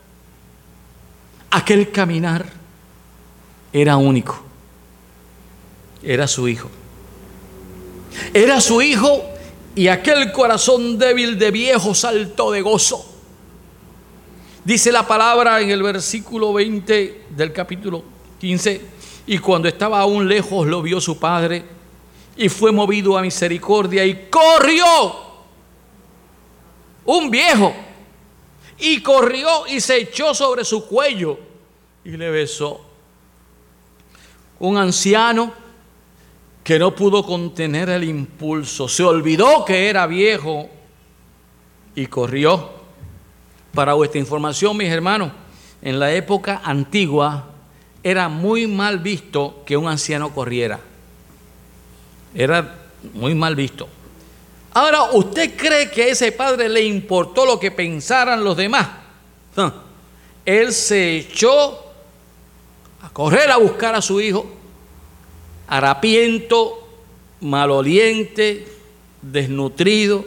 [1.50, 2.46] aquel caminar,
[3.72, 4.42] era único.
[6.02, 6.70] Era su hijo.
[8.32, 9.22] Era su hijo
[9.74, 13.04] y aquel corazón débil de viejo saltó de gozo.
[14.64, 18.02] Dice la palabra en el versículo 20 del capítulo
[18.40, 18.80] 15,
[19.28, 21.62] y cuando estaba aún lejos lo vio su padre
[22.34, 24.86] y fue movido a misericordia y corrió
[27.04, 27.74] un viejo,
[28.78, 31.38] y corrió y se echó sobre su cuello
[32.04, 32.82] y le besó.
[34.60, 35.52] Un anciano
[36.62, 40.68] que no pudo contener el impulso, se olvidó que era viejo
[41.94, 42.76] y corrió.
[43.74, 45.32] Para vuestra información, mis hermanos,
[45.80, 47.57] en la época antigua
[48.02, 50.80] era muy mal visto que un anciano corriera.
[52.34, 52.78] Era
[53.14, 53.88] muy mal visto.
[54.72, 58.88] Ahora, ¿usted cree que a ese padre le importó lo que pensaran los demás?
[60.44, 61.84] Él se echó
[63.02, 64.46] a correr a buscar a su hijo,
[65.66, 66.88] harapiento,
[67.40, 68.66] maloliente,
[69.22, 70.24] desnutrido,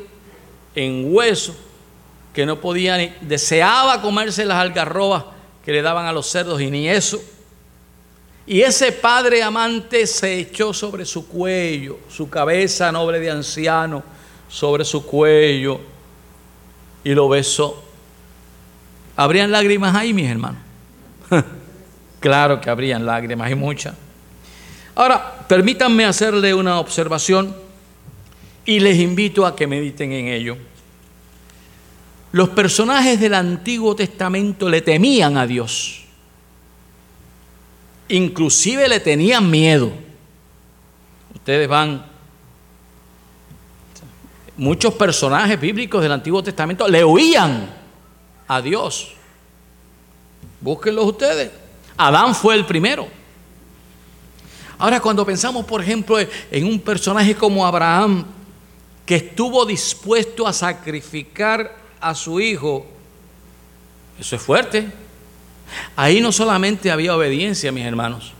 [0.76, 1.56] en hueso,
[2.34, 5.26] que no podía ni, deseaba comerse las algarrobas
[5.66, 7.22] que le daban a los cerdos y ni eso.
[8.52, 14.04] Y ese padre amante se echó sobre su cuello, su cabeza noble de anciano,
[14.50, 15.80] sobre su cuello
[17.02, 17.82] y lo besó.
[19.16, 20.62] ¿Habrían lágrimas ahí, mis hermanos?
[22.20, 23.96] claro que habrían lágrimas y muchas.
[24.96, 27.56] Ahora, permítanme hacerle una observación
[28.66, 30.58] y les invito a que mediten en ello.
[32.34, 36.01] Los personajes del Antiguo Testamento le temían a Dios.
[38.12, 39.92] Inclusive le tenían miedo.
[41.34, 42.06] Ustedes van,
[44.58, 47.70] muchos personajes bíblicos del Antiguo Testamento le oían
[48.48, 49.14] a Dios.
[50.60, 51.52] Búsquenlos ustedes.
[51.98, 53.08] Adán fue el primero.
[54.78, 58.26] Ahora cuando pensamos, por ejemplo, en un personaje como Abraham,
[59.06, 62.86] que estuvo dispuesto a sacrificar a su hijo,
[64.20, 64.92] eso es fuerte.
[65.96, 68.34] Ahí no solamente había obediencia, mis hermanos,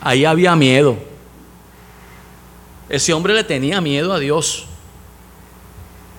[0.00, 0.96] ahí había miedo.
[2.88, 4.66] Ese hombre le tenía miedo a Dios,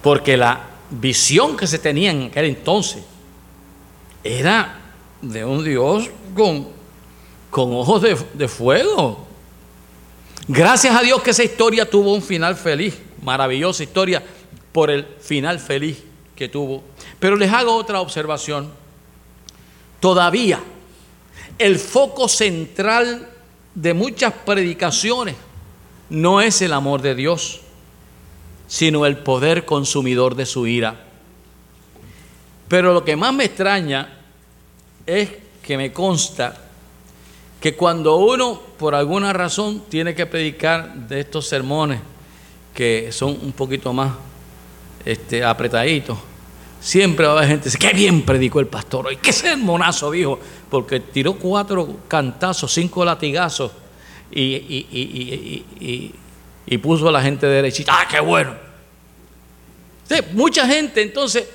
[0.01, 3.03] porque la visión que se tenía en aquel entonces
[4.23, 4.79] era
[5.21, 6.67] de un Dios con,
[7.49, 9.25] con ojos de, de fuego.
[10.47, 14.23] Gracias a Dios que esa historia tuvo un final feliz, maravillosa historia
[14.71, 16.03] por el final feliz
[16.35, 16.83] que tuvo.
[17.19, 18.69] Pero les hago otra observación.
[19.99, 20.59] Todavía
[21.57, 23.29] el foco central
[23.73, 25.35] de muchas predicaciones
[26.09, 27.61] no es el amor de Dios,
[28.67, 31.05] sino el poder consumidor de su ira.
[32.67, 34.19] Pero lo que más me extraña
[35.05, 35.29] es
[35.61, 36.61] que me consta
[37.59, 41.99] que cuando uno por alguna razón tiene que predicar de estos sermones
[42.73, 44.13] que son un poquito más
[45.05, 46.17] este, apretaditos,
[46.85, 50.11] siempre va a haber gente que dice, qué bien predicó el pastor hoy, qué sermonazo
[50.11, 53.71] dijo, porque tiró cuatro cantazos, cinco latigazos
[54.31, 56.13] y,
[56.83, 58.53] puso a la gente derechita, ah, qué bueno.
[60.33, 61.47] mucha gente entonces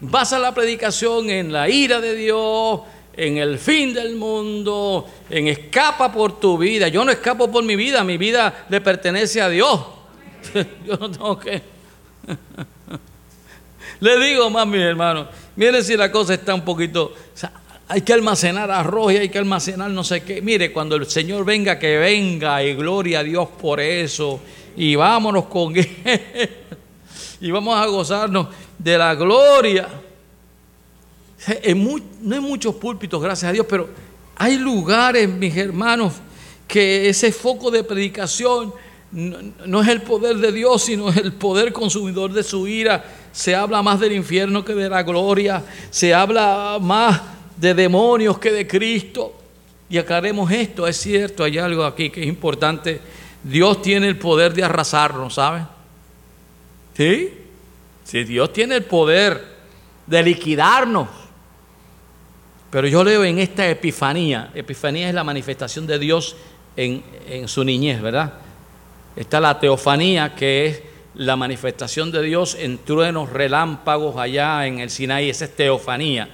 [0.00, 2.80] basa la predicación en la ira de Dios,
[3.14, 6.88] en el fin del mundo, en escapa por tu vida.
[6.88, 9.80] Yo no escapo por mi vida, mi vida le pertenece a Dios.
[10.86, 11.60] Yo no tengo que...
[14.02, 17.14] Le digo más, mis hermanos, miren si la cosa está un poquito...
[17.86, 20.42] hay que almacenar arroz y hay que almacenar no sé qué.
[20.42, 24.40] Mire, cuando el Señor venga, que venga y gloria a Dios por eso.
[24.76, 25.88] Y vámonos con él.
[27.40, 29.86] y vamos a gozarnos de la gloria.
[32.22, 33.88] no hay muchos púlpitos, gracias a Dios, pero
[34.34, 36.14] hay lugares, mis hermanos,
[36.66, 38.74] que ese foco de predicación
[39.12, 43.04] no, es el poder de Dios, sino el poder consumidor de su ira.
[43.32, 45.64] Se habla más del infierno que de la gloria.
[45.90, 47.20] Se habla más
[47.56, 49.34] de demonios que de Cristo.
[49.88, 53.00] Y aclaremos esto, es cierto, hay algo aquí que es importante.
[53.42, 55.66] Dios tiene el poder de arrasarnos, ¿saben?
[56.96, 57.30] ¿Sí?
[58.04, 59.44] Sí, Dios tiene el poder
[60.06, 61.08] de liquidarnos.
[62.70, 66.36] Pero yo leo en esta epifanía, epifanía es la manifestación de Dios
[66.74, 68.32] en, en su niñez, ¿verdad?
[69.14, 70.82] Está la teofanía, que es
[71.14, 75.28] la manifestación de Dios en truenos, relámpagos allá en el Sinaí.
[75.28, 76.28] Esa es teofanía,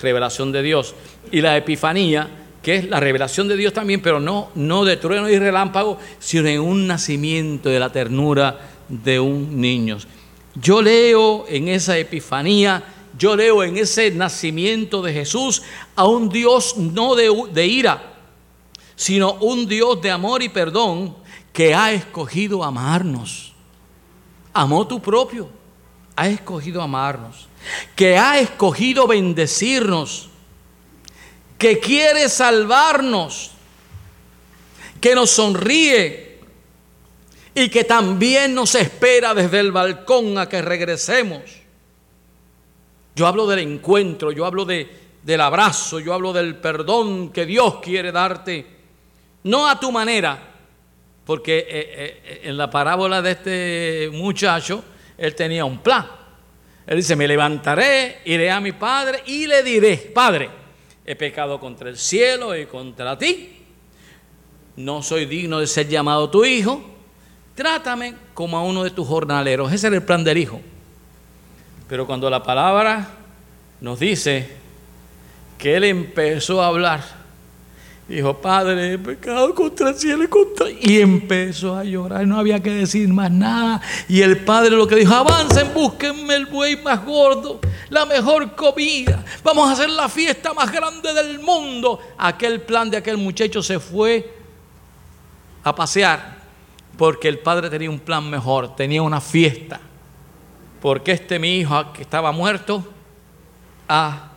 [0.00, 0.94] revelación de Dios.
[1.30, 2.28] Y la epifanía,
[2.62, 6.48] que es la revelación de Dios también, pero no, no de truenos y relámpagos, sino
[6.48, 8.58] en un nacimiento de la ternura
[8.88, 9.98] de un niño.
[10.54, 12.82] Yo leo en esa epifanía,
[13.16, 15.62] yo leo en ese nacimiento de Jesús
[15.94, 18.14] a un Dios no de, de ira,
[18.96, 21.14] sino un Dios de amor y perdón
[21.52, 23.47] que ha escogido amarnos.
[24.58, 25.48] Amó tu propio,
[26.16, 27.46] ha escogido amarnos.
[27.94, 30.30] Que ha escogido bendecirnos.
[31.56, 33.52] Que quiere salvarnos.
[35.00, 36.40] Que nos sonríe.
[37.54, 41.42] Y que también nos espera desde el balcón a que regresemos.
[43.14, 44.90] Yo hablo del encuentro, yo hablo de,
[45.22, 48.66] del abrazo, yo hablo del perdón que Dios quiere darte.
[49.44, 50.47] No a tu manera,
[51.28, 54.82] porque eh, eh, en la parábola de este muchacho,
[55.18, 56.06] él tenía un plan.
[56.86, 60.48] Él dice, me levantaré, iré a mi padre y le diré, Padre,
[61.04, 63.58] he pecado contra el cielo y contra ti.
[64.76, 66.82] No soy digno de ser llamado tu hijo.
[67.54, 69.70] Trátame como a uno de tus jornaleros.
[69.70, 70.62] Ese era el plan del hijo.
[71.90, 73.06] Pero cuando la palabra
[73.82, 74.48] nos dice
[75.58, 77.17] que él empezó a hablar,
[78.08, 80.70] Dijo, Padre, he pecado contra el cielo y contra...
[80.70, 83.82] Y empezó a llorar, no había que decir más nada.
[84.08, 89.22] Y el padre lo que dijo, avancen, búsquenme el buey más gordo, la mejor comida.
[89.44, 92.00] Vamos a hacer la fiesta más grande del mundo.
[92.16, 94.34] Aquel plan de aquel muchacho se fue
[95.62, 96.38] a pasear
[96.96, 99.80] porque el padre tenía un plan mejor, tenía una fiesta.
[100.80, 102.82] Porque este mi hijo que estaba muerto
[103.86, 104.30] ha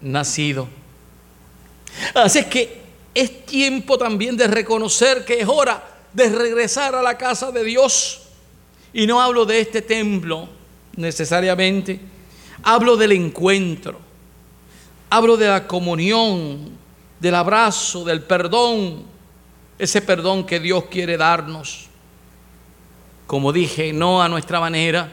[0.00, 0.68] nacido.
[2.14, 2.79] Así es que
[3.14, 5.82] es tiempo también de reconocer que es hora
[6.12, 8.22] de regresar a la casa de Dios.
[8.92, 10.48] Y no hablo de este templo
[10.96, 12.00] necesariamente,
[12.62, 13.98] hablo del encuentro,
[15.08, 16.70] hablo de la comunión,
[17.20, 19.04] del abrazo, del perdón,
[19.78, 21.86] ese perdón que Dios quiere darnos.
[23.26, 25.12] Como dije, no a nuestra manera,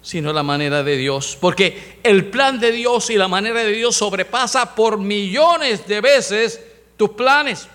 [0.00, 1.36] sino a la manera de Dios.
[1.38, 6.60] Porque el plan de Dios y la manera de Dios sobrepasa por millones de veces
[6.96, 7.68] tus planes.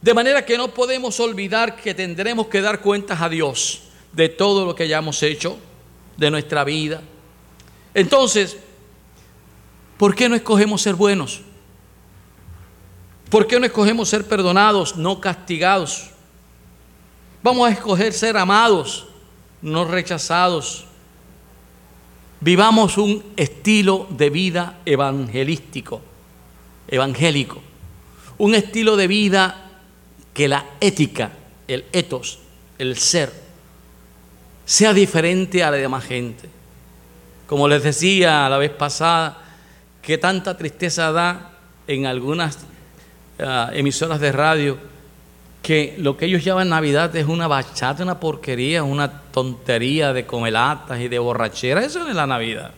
[0.00, 3.82] De manera que no podemos olvidar que tendremos que dar cuentas a Dios
[4.12, 5.58] de todo lo que hayamos hecho,
[6.16, 7.02] de nuestra vida.
[7.94, 8.56] Entonces,
[9.98, 11.42] ¿por qué no escogemos ser buenos?
[13.28, 16.10] ¿Por qué no escogemos ser perdonados, no castigados?
[17.42, 19.06] Vamos a escoger ser amados,
[19.62, 20.86] no rechazados.
[22.40, 26.00] Vivamos un estilo de vida evangelístico,
[26.88, 27.62] evangélico.
[28.40, 29.70] Un estilo de vida
[30.32, 31.30] que la ética,
[31.68, 32.38] el etos,
[32.78, 33.30] el ser,
[34.64, 36.48] sea diferente a la demás gente.
[37.46, 39.42] Como les decía la vez pasada,
[40.00, 42.56] que tanta tristeza da en algunas
[43.40, 44.78] uh, emisoras de radio
[45.60, 50.98] que lo que ellos llaman Navidad es una bachata, una porquería, una tontería de comelatas
[50.98, 51.84] y de borrachera.
[51.84, 52.70] Eso no es la Navidad.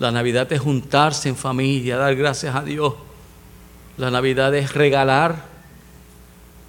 [0.00, 2.94] La Navidad es juntarse en familia, dar gracias a Dios.
[4.00, 5.44] La Navidad es regalar.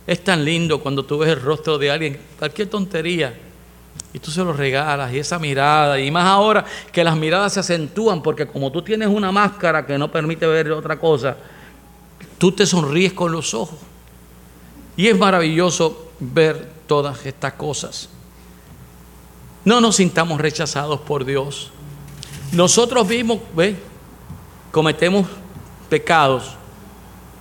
[0.05, 3.33] Es tan lindo cuando tú ves el rostro de alguien, cualquier tontería,
[4.11, 7.61] y tú se lo regalas, y esa mirada, y más ahora que las miradas se
[7.61, 11.37] acentúan, porque como tú tienes una máscara que no permite ver otra cosa,
[12.37, 13.79] tú te sonríes con los ojos.
[14.97, 18.09] Y es maravilloso ver todas estas cosas.
[19.63, 21.71] No nos sintamos rechazados por Dios.
[22.51, 23.77] Nosotros mismos, ¿ve?
[24.69, 25.27] Cometemos
[25.89, 26.57] pecados,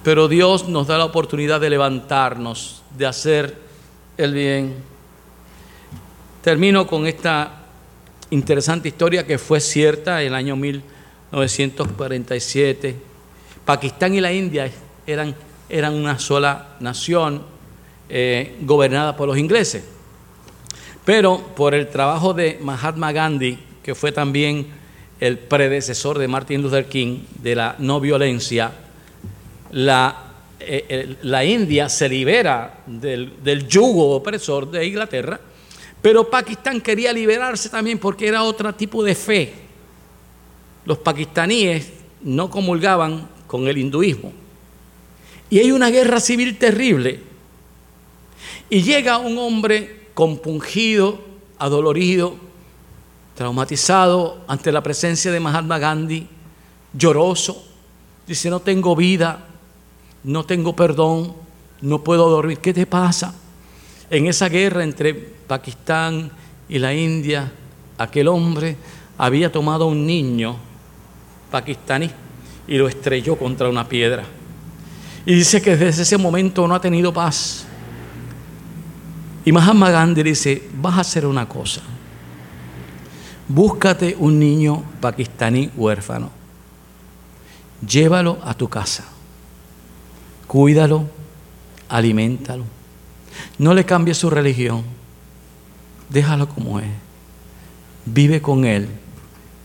[0.02, 3.58] pero Dios nos da la oportunidad de levantarnos, de hacer
[4.16, 4.74] el bien.
[6.42, 7.64] Termino con esta
[8.30, 12.96] interesante historia que fue cierta en el año 1947.
[13.64, 14.70] Pakistán y la India
[15.06, 15.34] eran
[15.70, 17.42] eran una sola nación
[18.08, 19.84] eh, gobernada por los ingleses.
[21.04, 24.66] Pero por el trabajo de Mahatma Gandhi, que fue también
[25.20, 28.72] el predecesor de Martin Luther King, de la no violencia,
[29.72, 35.40] la, eh, la India se libera del, del yugo opresor de Inglaterra,
[36.02, 39.52] pero Pakistán quería liberarse también porque era otro tipo de fe.
[40.84, 41.90] Los pakistaníes
[42.22, 44.32] no comulgaban con el hinduismo.
[45.50, 47.20] Y hay una guerra civil terrible.
[48.70, 51.20] Y llega un hombre compungido,
[51.58, 52.36] adolorido,
[53.34, 56.26] traumatizado ante la presencia de Mahatma Gandhi,
[56.92, 57.66] lloroso.
[58.26, 59.48] Dice, no tengo vida,
[60.24, 61.34] no tengo perdón,
[61.80, 62.58] no puedo dormir.
[62.58, 63.34] ¿Qué te pasa?
[64.10, 66.30] En esa guerra entre Pakistán
[66.68, 67.50] y la India,
[67.96, 68.76] aquel hombre
[69.18, 70.56] había tomado a un niño
[71.50, 72.10] pakistaní
[72.66, 74.24] y lo estrelló contra una piedra.
[75.26, 77.66] Y dice que desde ese momento no ha tenido paz.
[79.44, 81.82] Y Mahatma Gandhi dice, vas a hacer una cosa.
[83.48, 86.30] Búscate un niño pakistaní huérfano.
[87.86, 89.04] Llévalo a tu casa.
[90.50, 91.04] Cuídalo,
[91.88, 92.64] aliméntalo.
[93.58, 94.82] No le cambies su religión.
[96.08, 96.88] Déjalo como es.
[98.04, 98.88] Vive con él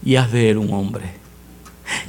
[0.03, 1.05] y haz de él un hombre.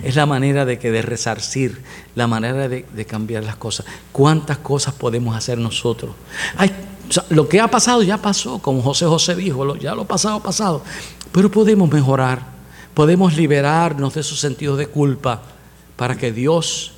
[0.03, 1.83] Es la manera de que de resarcir,
[2.15, 3.87] la manera de, cambiar las cosas.
[4.13, 6.15] ¿Cuántas cosas podemos hacer nosotros?
[7.31, 10.83] lo que ha pasado ya pasó, como José José dijo, ya lo pasado, pasado.
[11.33, 12.43] Pero podemos mejorar,
[12.93, 15.41] podemos liberarnos de esos sentidos de culpa
[15.97, 16.93] para que Dios,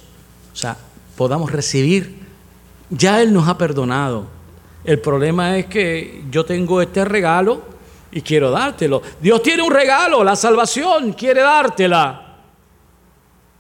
[0.53, 0.77] o sea,
[1.19, 2.27] podamos recibir.
[2.89, 4.27] Ya Él nos ha perdonado.
[4.85, 7.61] El problema es que yo tengo este regalo
[8.11, 9.03] y quiero dártelo.
[9.21, 12.25] Dios tiene un regalo, la salvación, quiere dártela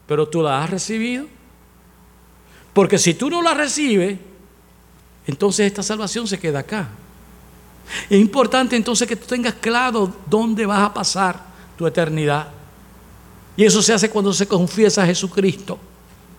[0.09, 1.26] pero tú la has recibido.
[2.72, 4.18] Porque si tú no la recibes,
[5.26, 6.88] entonces esta salvación se queda acá.
[8.09, 11.38] Es importante entonces que tú tengas claro dónde vas a pasar
[11.76, 12.48] tu eternidad.
[13.54, 15.78] Y eso se hace cuando se confiesa a Jesucristo,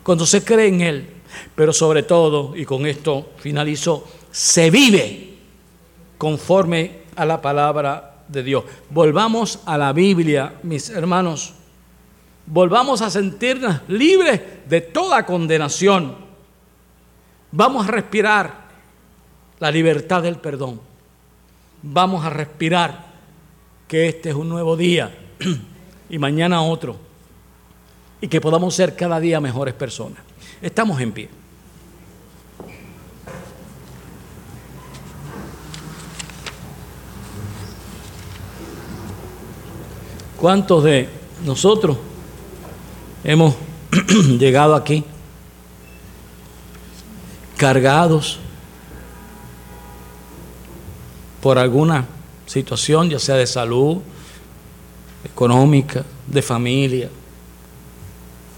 [0.04, 1.10] cuando se cree en Él.
[1.56, 5.36] Pero sobre todo, y con esto finalizo, se vive
[6.18, 8.64] conforme a la palabra de Dios.
[8.90, 11.54] Volvamos a la Biblia, mis hermanos
[12.50, 16.16] volvamos a sentirnos libres de toda condenación.
[17.52, 18.70] Vamos a respirar
[19.60, 20.82] la libertad del perdón.
[21.82, 23.08] Vamos a respirar
[23.88, 25.16] que este es un nuevo día
[26.10, 27.09] y mañana otro.
[28.22, 30.20] Y que podamos ser cada día mejores personas.
[30.62, 31.30] Estamos en pie.
[40.38, 41.10] ¿Cuántos de
[41.46, 41.98] nosotros
[43.24, 43.56] hemos
[44.40, 45.04] llegado aquí
[47.58, 48.40] cargados
[51.42, 52.06] por alguna
[52.46, 53.98] situación, ya sea de salud,
[55.26, 57.10] económica, de familia,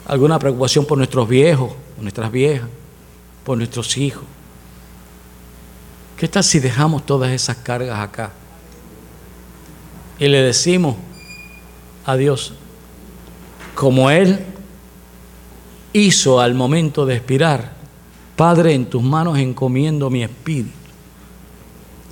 [0.05, 2.67] alguna preocupación por nuestros viejos, por nuestras viejas,
[3.43, 4.23] por nuestros hijos.
[6.17, 8.31] ¿Qué tal si dejamos todas esas cargas acá?
[10.19, 10.95] Y le decimos
[12.05, 12.53] a Dios,
[13.73, 14.39] como Él
[15.93, 17.73] hizo al momento de expirar,
[18.35, 20.69] Padre, en tus manos encomiendo mi espíritu.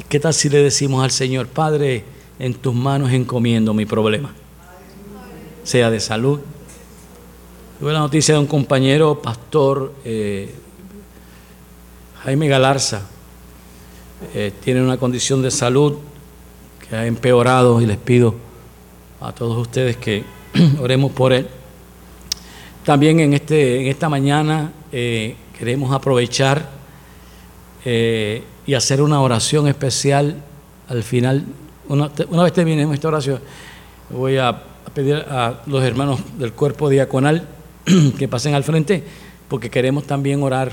[0.09, 2.03] ¿Qué tal si le decimos al Señor, Padre,
[2.39, 4.33] en tus manos encomiendo mi problema?
[5.63, 6.39] Sea de salud.
[7.79, 10.53] Tuve la noticia de un compañero, pastor eh,
[12.25, 13.03] Jaime Galarza.
[14.33, 15.95] Eh, tiene una condición de salud
[16.81, 18.35] que ha empeorado y les pido
[19.21, 20.25] a todos ustedes que
[20.81, 21.47] oremos por él.
[22.83, 26.77] También en, este, esta mañana eh, queremos aprovechar
[27.85, 30.43] y hacer una oración especial
[30.89, 31.45] al final.
[31.87, 33.39] Una, una vez terminemos esta oración,
[34.09, 34.63] voy a
[34.93, 37.47] pedir a los hermanos del cuerpo diaconal
[38.17, 39.03] que pasen al frente,
[39.47, 40.71] porque queremos también orar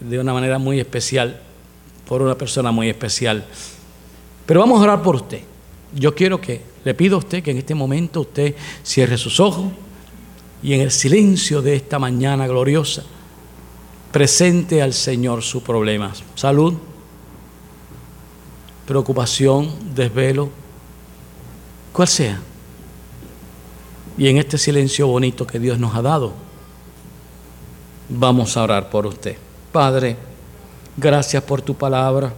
[0.00, 1.40] de una manera muy especial
[2.06, 3.44] por una persona muy especial.
[4.46, 5.40] Pero vamos a orar por usted.
[5.94, 9.70] Yo quiero que le pido a usted que en este momento usted cierre sus ojos
[10.62, 13.04] y en el silencio de esta mañana gloriosa
[14.12, 16.12] presente al Señor su problema.
[16.34, 16.74] Salud,
[18.86, 20.48] preocupación, desvelo,
[21.92, 22.40] cual sea.
[24.16, 26.32] Y en este silencio bonito que Dios nos ha dado,
[28.08, 29.36] vamos a orar por usted.
[29.72, 30.16] Padre,
[30.96, 32.32] gracias por tu palabra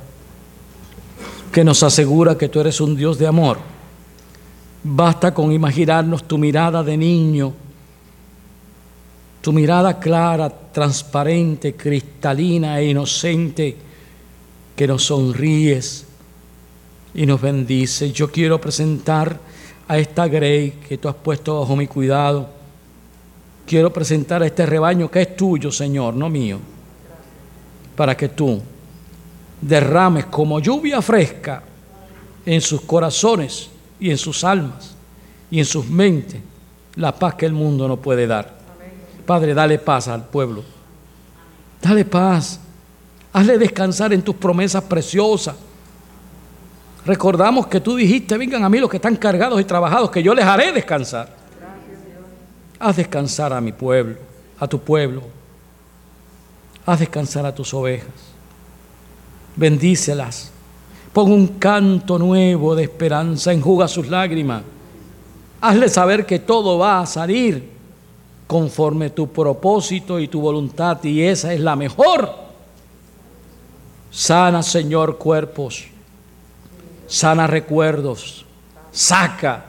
[1.53, 3.59] que nos asegura que tú eres un Dios de amor.
[4.83, 7.53] Basta con imaginarnos tu mirada de niño,
[9.41, 13.77] tu mirada clara, transparente, cristalina e inocente,
[14.77, 16.07] que nos sonríes
[17.15, 18.13] y nos bendices.
[18.13, 19.39] Yo quiero presentar
[19.89, 22.60] a esta Grey que tú has puesto bajo mi cuidado.
[23.71, 26.59] Quiero presentar a este rebaño que es tuyo, Señor, no mío,
[27.95, 28.61] para que tú
[29.61, 31.63] derrames como lluvia fresca
[32.45, 34.97] en sus corazones y en sus almas
[35.53, 36.41] y en sus mentes
[36.97, 38.53] la paz que el mundo no puede dar.
[39.25, 40.65] Padre, dale paz al pueblo.
[41.81, 42.59] Dale paz.
[43.33, 45.55] Hazle descansar en tus promesas preciosas.
[47.07, 50.35] Recordamos que tú dijiste, vengan a mí los que están cargados y trabajados, que yo
[50.35, 51.39] les haré descansar.
[52.81, 54.17] Haz descansar a mi pueblo,
[54.59, 55.23] a tu pueblo.
[56.85, 58.31] Haz descansar a tus ovejas
[59.57, 60.51] bendícelas.
[61.13, 64.63] Pon un canto nuevo de esperanza, enjuga sus lágrimas.
[65.61, 67.69] Hazle saber que todo va a salir
[68.47, 72.33] conforme tu propósito y tu voluntad, y esa es la mejor.
[74.11, 75.87] Sana, Señor, cuerpos,
[77.07, 78.45] sana recuerdos,
[78.91, 79.67] saca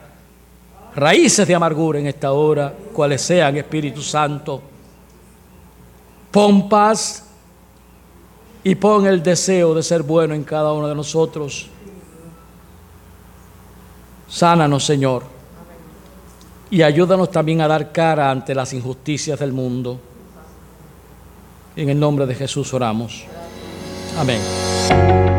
[0.94, 4.62] raíces de amargura en esta hora, cuales sean, Espíritu Santo.
[6.30, 7.26] Pon paz
[8.64, 11.68] y pon el deseo de ser bueno en cada uno de nosotros.
[14.28, 15.24] Sánanos, Señor.
[16.70, 20.00] Y ayúdanos también a dar cara ante las injusticias del mundo.
[21.76, 23.24] En el nombre de Jesús oramos.
[24.16, 25.31] Amén.